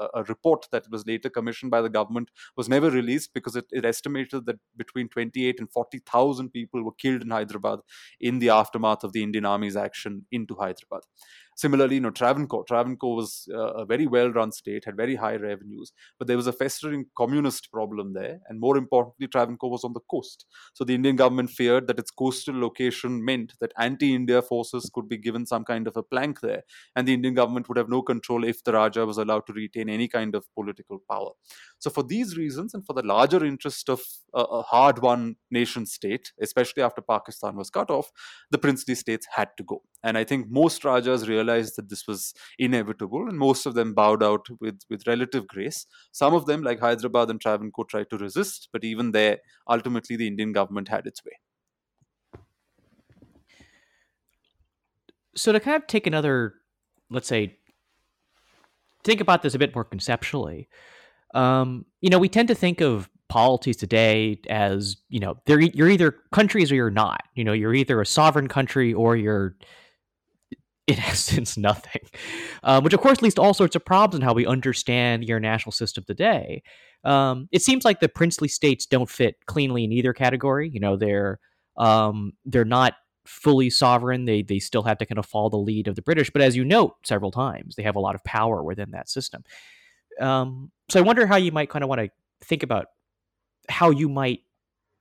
[0.00, 3.66] a, a, report that was later commissioned by the government was never released because it,
[3.72, 7.80] it estimated that between twenty eight and forty thousand people were killed in Hyderabad
[8.20, 11.02] in the aftermath of the Indian army's action into Hyderabad.
[11.56, 12.64] Similarly, you know, Travancore.
[12.64, 16.52] Travancore was uh, a very well-run state, had very high revenues, but there was a
[16.52, 20.35] festering communist problem there, and more importantly, Travancore was on the coast.
[20.36, 20.46] Coast.
[20.74, 25.08] So the Indian government feared that its coastal location meant that anti India forces could
[25.08, 26.62] be given some kind of a plank there,
[26.94, 29.88] and the Indian government would have no control if the Raja was allowed to retain
[29.88, 31.30] any kind of political power.
[31.78, 34.00] So, for these reasons, and for the larger interest of
[34.32, 38.10] a, a hard won nation state, especially after Pakistan was cut off,
[38.50, 39.82] the princely states had to go.
[40.02, 44.22] And I think most Rajas realized that this was inevitable, and most of them bowed
[44.22, 45.86] out with, with relative grace.
[46.12, 49.38] Some of them, like Hyderabad and Travancore, tried to resist, but even there,
[49.68, 51.32] ultimately, the Indian government had its way.
[55.34, 56.54] So, to kind of take another,
[57.10, 57.58] let's say,
[59.04, 60.68] think about this a bit more conceptually.
[61.34, 65.88] Um, you know, we tend to think of polities today as you know, they're you're
[65.88, 67.22] either countries or you're not.
[67.34, 69.56] You know, you're either a sovereign country or you're
[70.86, 72.02] in essence nothing,
[72.62, 75.40] um, which of course leads to all sorts of problems in how we understand your
[75.40, 76.62] national system today.
[77.02, 80.70] Um, it seems like the princely states don't fit cleanly in either category.
[80.72, 81.40] You know, they're
[81.76, 82.94] um, they're not
[83.26, 84.24] fully sovereign.
[84.24, 86.30] They they still have to kind of follow the lead of the British.
[86.30, 89.42] But as you note several times, they have a lot of power within that system.
[90.20, 92.08] Um, so I wonder how you might kind of want to
[92.42, 92.86] think about
[93.68, 94.40] how you might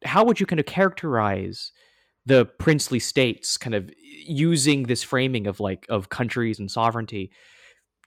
[0.04, 1.72] how would you kind of characterize
[2.26, 3.90] the princely states kind of
[4.26, 7.32] using this framing of like of countries and sovereignty?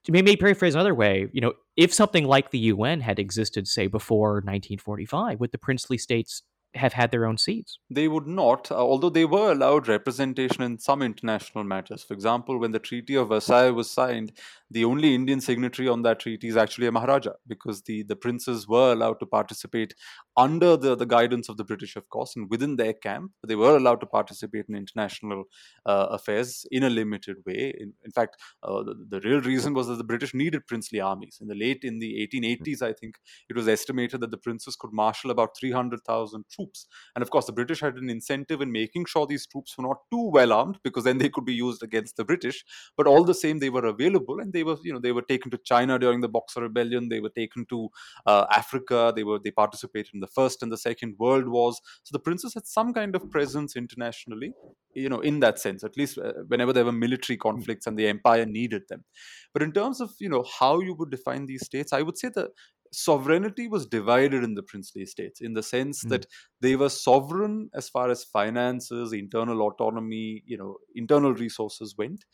[0.09, 4.36] Maybe paraphrase another way you know if something like the un had existed say before
[4.36, 6.42] 1945 would the princely states
[6.75, 7.79] have had their own seats.
[7.91, 12.03] They would not, uh, although they were allowed representation in some international matters.
[12.03, 14.33] For example, when the Treaty of Versailles was signed,
[14.71, 18.69] the only Indian signatory on that treaty is actually a Maharaja because the, the princes
[18.69, 19.95] were allowed to participate
[20.37, 23.33] under the, the guidance of the British, of course, and within their camp.
[23.47, 25.45] They were allowed to participate in international
[25.87, 27.75] uh, affairs in a limited way.
[27.79, 31.39] In, in fact, uh, the, the real reason was that the British needed princely armies.
[31.41, 33.16] In the late, in the 1880s, I think,
[33.49, 36.86] it was estimated that the princes could marshal about 300,000 troops.
[37.14, 39.98] And of course, the British had an incentive in making sure these troops were not
[40.11, 42.64] too well armed because then they could be used against the British.
[42.96, 45.50] But all the same, they were available and they were, you know, they were taken
[45.52, 47.09] to China during the Boxer Rebellion.
[47.09, 47.88] They were taken to
[48.26, 49.12] uh, Africa.
[49.14, 51.80] They were they participated in the First and the Second World Wars.
[52.02, 54.52] So the princes had some kind of presence internationally,
[54.94, 55.84] you know, in that sense.
[55.84, 59.04] At least uh, whenever there were military conflicts and the empire needed them.
[59.52, 62.30] But in terms of you know how you would define these states, I would say
[62.34, 62.50] that
[62.93, 66.11] sovereignty was divided in the princely states in the sense mm.
[66.11, 66.26] that
[66.61, 72.24] they were sovereign as far as finances internal autonomy you know internal resources went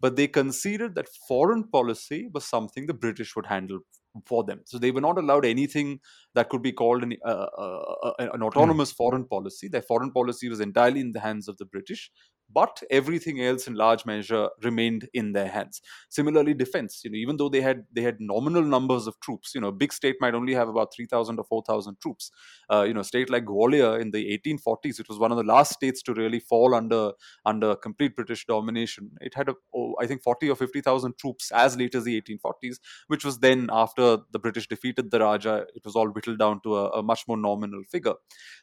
[0.00, 3.78] but they conceded that foreign policy was something the british would handle
[4.26, 5.98] for them so they were not allowed anything
[6.34, 8.42] that could be called an, uh, uh, uh an hmm.
[8.42, 8.96] autonomous mm.
[8.96, 12.10] foreign policy their foreign policy was entirely in the hands of the british
[12.54, 15.80] but everything else in large measure remained in their hands.
[16.08, 19.60] Similarly defense you know even though they had they had nominal numbers of troops you
[19.60, 22.30] know a big state might only have about 3000 or 4000 troops.
[22.70, 25.44] Uh, you know a state like gwalior in the 1840s it was one of the
[25.44, 27.12] last states to really fall under
[27.44, 29.10] under complete british domination.
[29.20, 32.76] It had a, oh, i think 40 or 50000 troops as late as the 1840s
[33.08, 36.76] which was then after the british defeated the raja it was all whittled down to
[36.76, 38.14] a, a much more nominal figure.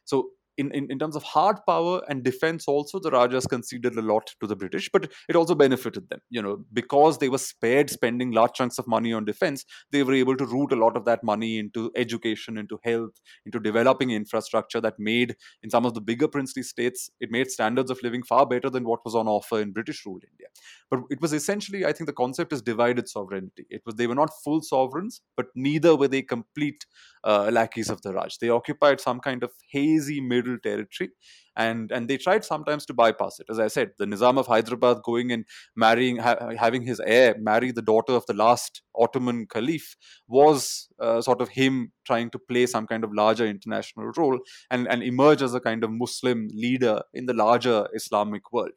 [0.03, 4.01] So in, in, in terms of hard power and defense also the rajas conceded a
[4.01, 6.19] lot to the british but it also benefited them.
[6.29, 10.13] You know because they were spared spending large chunks of money on defense they were
[10.13, 14.81] able to route a lot of that money into education into health into developing infrastructure
[14.81, 18.45] that made in some of the bigger princely states it made standards of living far
[18.45, 20.47] better than what was on offer in british ruled india.
[20.89, 23.65] But it was essentially i think the concept is divided sovereignty.
[23.69, 26.85] It was they were not full sovereigns but neither were they complete
[27.23, 28.37] uh, lackeys of the raj.
[28.39, 31.11] They occupied some kind of hazy middle territory
[31.55, 33.47] and and they tried sometimes to bypass it.
[33.49, 35.45] As i said the nizam of hyderabad going and
[35.75, 39.95] marrying ha- having his heir marry the daughter of the last ottoman caliph
[40.27, 44.39] was uh, sort of him trying to play some kind of larger international role
[44.69, 48.71] and and emerge as a kind of muslim leader in the larger islamic world.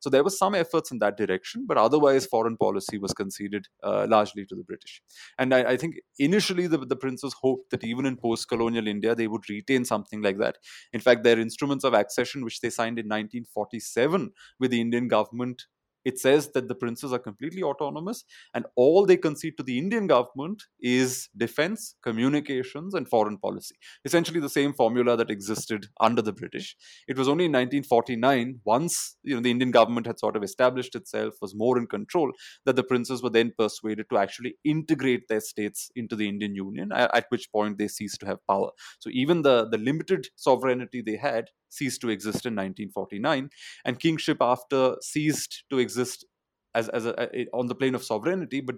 [0.00, 4.06] So there was some efforts in that direction but otherwise foreign policy was conceded uh,
[4.08, 5.02] largely to the british.
[5.38, 9.26] And I, I think initially the, the princes hoped that even in post-colonial india they
[9.26, 10.56] would retain something like that.
[10.92, 15.64] In fact their instruments of accession which they signed in 1947 with the Indian government.
[16.04, 20.06] It says that the princes are completely autonomous and all they concede to the indian
[20.06, 23.76] government is defense communications and foreign policy.
[24.04, 26.76] Essentially the same formula that existed under the british.
[27.06, 30.94] It was only in 1949 once you know the indian government had sort of established
[30.94, 32.32] itself was more in control
[32.64, 36.90] that the princes were then persuaded to actually integrate their states into the indian union
[36.92, 38.70] at which point they ceased to have power.
[38.98, 43.50] So even the the limited sovereignty they had ceased to exist in 1949
[43.84, 46.26] and kingship after ceased to exist
[46.74, 48.76] as, as a, a, on the plane of sovereignty but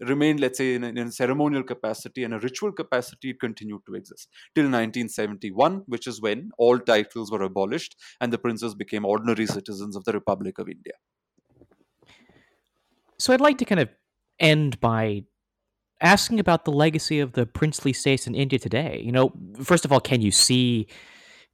[0.00, 3.80] remained, let's say, in a, in a, ceremonial capacity and a ritual capacity, it continued
[3.86, 9.04] to exist till 1971, which is when all titles were abolished and the princes became
[9.04, 10.92] ordinary citizens of the Republic of India.
[13.18, 13.88] So I'd like to kind of
[14.38, 15.24] end by
[16.02, 19.00] asking about the legacy of the princely states in India today.
[19.02, 19.32] You know,
[19.62, 20.88] first of all, can you see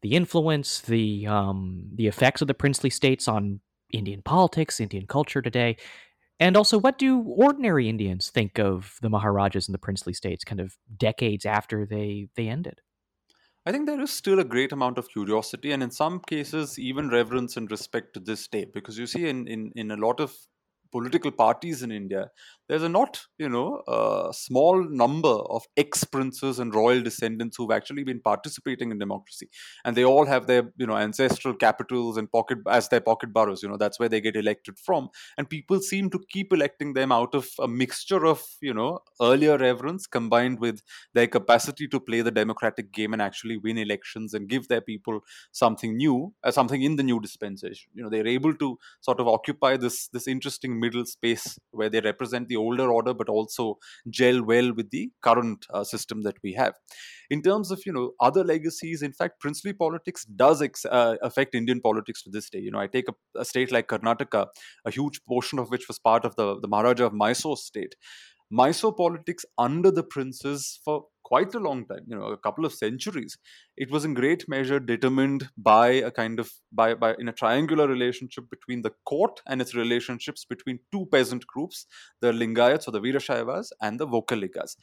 [0.03, 3.61] the influence, the um, the effects of the princely states on
[3.93, 5.77] Indian politics, Indian culture today?
[6.41, 10.61] And also, what do ordinary Indians think of the Maharajas and the princely states kind
[10.61, 12.81] of decades after they, they ended?
[13.65, 17.11] I think there is still a great amount of curiosity and in some cases even
[17.11, 20.35] reverence and respect to this day because you see in, in, in a lot of
[20.91, 22.29] political parties in India,
[22.73, 27.71] there's a not, you know, a small number of ex princes and royal descendants who've
[27.71, 29.51] actually been participating in democracy,
[29.85, 33.63] and they all have their, you know, ancestral capitals and pocket as their pocket boroughs.
[33.63, 37.13] You know, that's where they get elected from, and people seem to keep electing them
[37.13, 40.81] out of a mixture of, you know, earlier reverence combined with
[41.13, 45.21] their capacity to play the democratic game and actually win elections and give their people
[45.51, 47.91] something new, uh, something in the new dispensation.
[47.93, 52.01] You know, they're able to sort of occupy this this interesting middle space where they
[52.01, 53.67] represent the older order but also
[54.19, 56.75] gel well with the current uh, system that we have.
[57.31, 61.55] In terms of you know other legacies in fact princely politics does ex- uh, affect
[61.55, 62.61] indian politics to this day.
[62.67, 64.47] You know i take a, a, state like karnataka
[64.85, 67.95] a huge portion of which was part of the, the maharaja of mysore state.
[68.51, 72.75] Mysore politics under the princes for quite a long time, you know, a couple of
[72.75, 73.39] centuries.
[73.75, 77.87] It was in great measure determined by a kind of by, by in a triangular
[77.89, 81.87] relationship between the court and its relationships between two peasant groups,
[82.21, 84.77] the Lingayats or the Veerashaivas and the Vokkaligas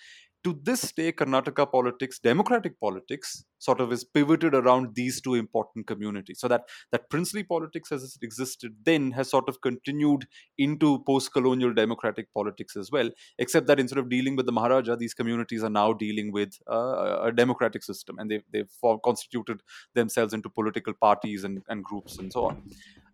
[0.44, 5.86] to this day, Karnataka politics, democratic politics, sort of is pivoted around these two important
[5.86, 6.40] communities.
[6.40, 10.28] So that that princely politics as it existed then has sort of continued
[10.58, 15.14] into post-colonial democratic politics as well, except that instead of dealing with the Maharaja, these
[15.14, 18.72] communities are now dealing with uh, a democratic system, and they've they've
[19.04, 19.62] constituted
[19.94, 22.64] themselves into political parties and, and groups and so on.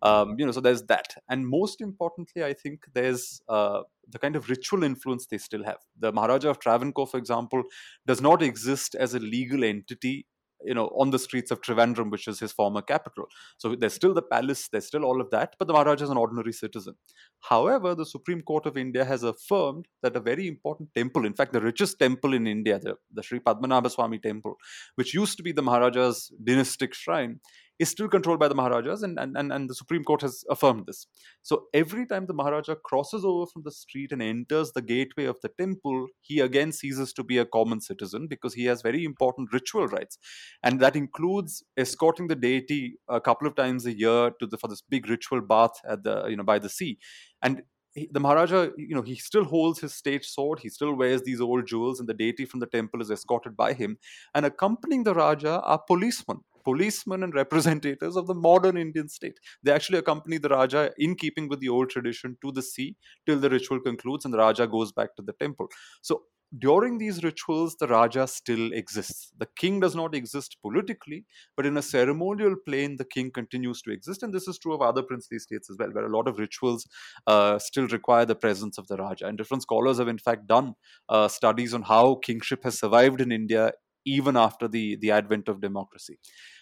[0.02, 4.36] Um, you know, so there's that, and most importantly, I think there's uh, the kind
[4.36, 5.78] of ritual influence they still have.
[5.98, 7.62] The Maharaja of Travancore, for example,
[8.06, 10.26] does not exist as a legal entity
[10.64, 13.26] you know on the streets of Trivandrum, which is his former capital.
[13.58, 16.16] So there's still the palace, there's still all of that, but the Maharaja is an
[16.16, 16.94] ordinary citizen.
[17.40, 21.52] However, the Supreme Court of India has affirmed that a very important temple, in fact,
[21.52, 24.56] the richest temple in India, the, the Sri Padmanabha Swami temple,
[24.96, 27.40] which used to be the Maharaja's dynastic shrine,
[27.78, 30.86] is still controlled by the Maharajas, and, and, and, and the Supreme Court has affirmed
[30.86, 31.06] this.
[31.42, 35.40] So every time the Maharaja crosses over from the street and enters the gateway of
[35.42, 39.52] the temple, he again ceases to be a common citizen because he has very important
[39.52, 40.18] ritual rights.
[40.62, 44.68] And that includes escorting the deity a couple of times a year to the for
[44.68, 46.98] this big ritual bath at the you know by the sea.
[47.42, 47.62] And
[48.10, 50.60] the Maharaja, you know, he still holds his state sword.
[50.60, 53.72] He still wears these old jewels, and the deity from the temple is escorted by
[53.72, 53.98] him.
[54.34, 59.38] And accompanying the Raja are policemen policemen and representatives of the modern Indian state.
[59.62, 63.38] They actually accompany the Raja in keeping with the old tradition to the sea till
[63.38, 65.68] the ritual concludes and the Raja goes back to the temple.
[66.02, 66.22] So
[66.56, 69.32] during these rituals, the Raja still exists.
[69.38, 71.24] The king does not exist politically,
[71.56, 74.22] but in a ceremonial plane, the king continues to exist.
[74.22, 76.86] And this is true of other princely states as well, where a lot of rituals
[77.26, 79.26] uh, still require the presence of the Raja.
[79.26, 80.74] And different scholars have, in fact, done
[81.08, 83.72] uh, studies on how kingship has survived in India
[84.06, 86.18] even after the, the advent of democracy.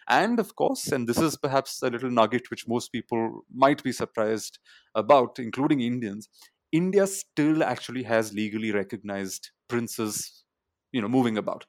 [0.08, 3.92] And of course, and this is perhaps a little nugget which most people might be
[3.92, 4.58] surprised
[4.94, 6.28] about, including Indians,
[6.72, 10.44] India still actually has legally recognized princes,
[10.92, 11.64] you know, moving about.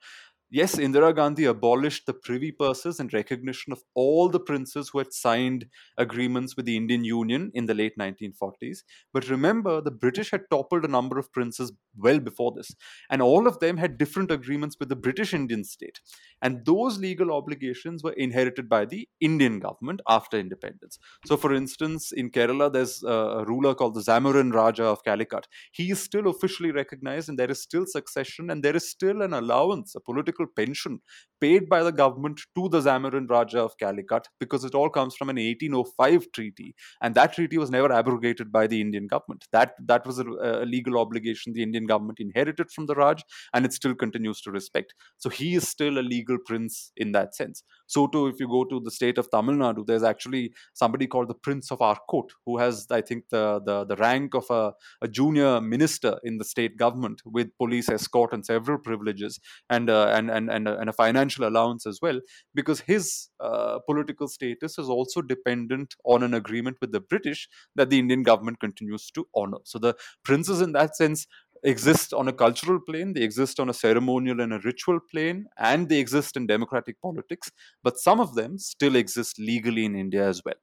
[0.52, 5.12] Yes, Indira Gandhi abolished the privy purses and recognition of all the princes who had
[5.12, 5.66] signed
[5.98, 8.84] agreements with the Indian Union in the late 1940s.
[9.12, 12.76] But remember, the British had toppled a number of princes well before this,
[13.10, 16.00] and all of them had different agreements with the British Indian state.
[16.44, 21.00] And those legal obligations were inherited by the Indian government after independence.
[21.26, 25.48] So, for instance, in Kerala, there's a ruler called the Zamorin Raja of Calicut.
[25.72, 29.34] He is still officially recognized, and there is still succession, and there is still an
[29.34, 31.00] allowance, a political political pension
[31.42, 35.30] paid by the government to the Zamorin Raja of Calicut because it all comes from
[35.30, 36.74] an 1805 treaty.
[37.02, 39.46] And that treaty was never abrogated by the Indian government.
[39.52, 43.22] That, that was a, a legal obligation the Indian government inherited from the Raj,
[43.54, 44.94] and it still continues to respect.
[45.18, 47.64] So he is still a legal prince in that sense.
[47.88, 51.28] So too, if you go to the state of Tamil Nadu, there's actually somebody called
[51.28, 55.08] the Prince of Arcot, who has, I think, the the, the rank of a, a
[55.08, 59.40] junior minister in the state government with police escort and several privileges
[59.70, 62.20] and uh, and and and a, and a, financial allowance as well,
[62.54, 67.90] because his uh, political status is also dependent on an agreement with the British that
[67.90, 69.58] the Indian government continues to honor.
[69.64, 71.28] So the princes, in that sense,
[71.64, 75.90] exist on a cultural plane, they exist on a ceremonial and a ritual plane, and
[75.90, 77.52] they exist in democratic politics,
[77.84, 80.56] but some of them still exist legally in India as well.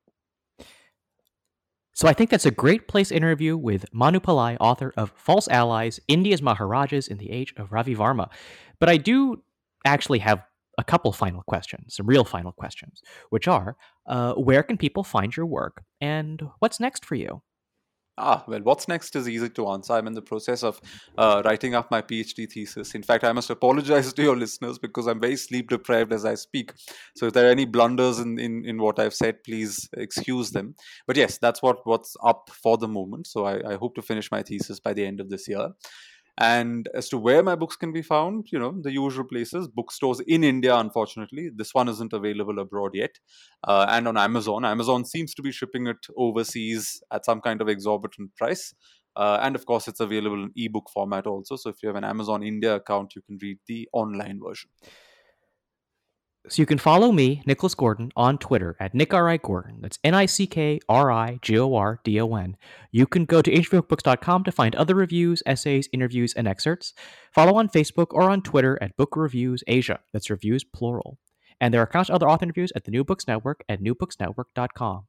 [1.94, 6.00] So I think that's a great place interview with Manu Pillai, author of False Allies
[6.08, 8.30] India's Maharajas in the Age of Ravi Varma.
[8.80, 9.42] But I do
[9.84, 10.42] actually have
[10.78, 13.76] a couple final questions, some real final questions, which are
[14.06, 17.42] uh, where can people find your work and what's next for you?
[18.18, 19.94] Ah, well, what's next is easy to answer.
[19.94, 20.78] I'm in the process of
[21.16, 22.94] uh, writing up my PhD thesis.
[22.94, 26.34] In fact, I must apologize to your listeners because I'm very sleep deprived as I
[26.34, 26.74] speak.
[27.16, 30.74] So, if there are any blunders in, in, in what I've said, please excuse them.
[31.06, 33.28] But yes, that's what, what's up for the moment.
[33.28, 35.70] So, I, I hope to finish my thesis by the end of this year.
[36.38, 40.20] And as to where my books can be found, you know, the usual places, bookstores
[40.20, 41.50] in India, unfortunately.
[41.54, 43.18] This one isn't available abroad yet.
[43.66, 44.64] Uh, and on Amazon.
[44.64, 48.74] Amazon seems to be shipping it overseas at some kind of exorbitant price.
[49.14, 51.56] Uh, and of course, it's available in ebook format also.
[51.56, 54.70] So if you have an Amazon India account, you can read the online version.
[56.48, 59.28] So you can follow me, Nicholas Gordon, on Twitter at Nick R.
[59.28, 59.36] I.
[59.36, 59.78] Gordon.
[59.80, 62.56] That's N I C K R I G O R D O N.
[62.90, 66.94] You can go to hbooks.com to find other reviews, essays, interviews, and excerpts.
[67.32, 70.00] Follow on Facebook or on Twitter at Book Reviews Asia.
[70.12, 71.18] That's reviews plural.
[71.60, 75.04] And there are countless other author interviews at the New Books Network at newbooksnetwork.com.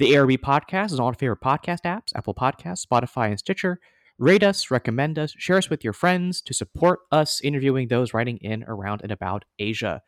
[0.00, 3.78] The ARB podcast is on all favorite podcast apps, Apple Podcasts, Spotify, and Stitcher.
[4.18, 8.38] Rate us, recommend us, share us with your friends to support us interviewing those writing
[8.38, 10.02] in, around, and about Asia.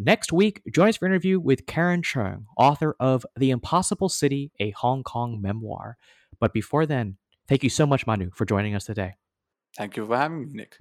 [0.00, 4.52] Next week, join us for an interview with Karen Cheung, author of The Impossible City,
[4.60, 5.96] a Hong Kong memoir.
[6.38, 7.16] But before then,
[7.48, 9.14] thank you so much, Manu, for joining us today.
[9.76, 10.76] Thank you for having me, Nick.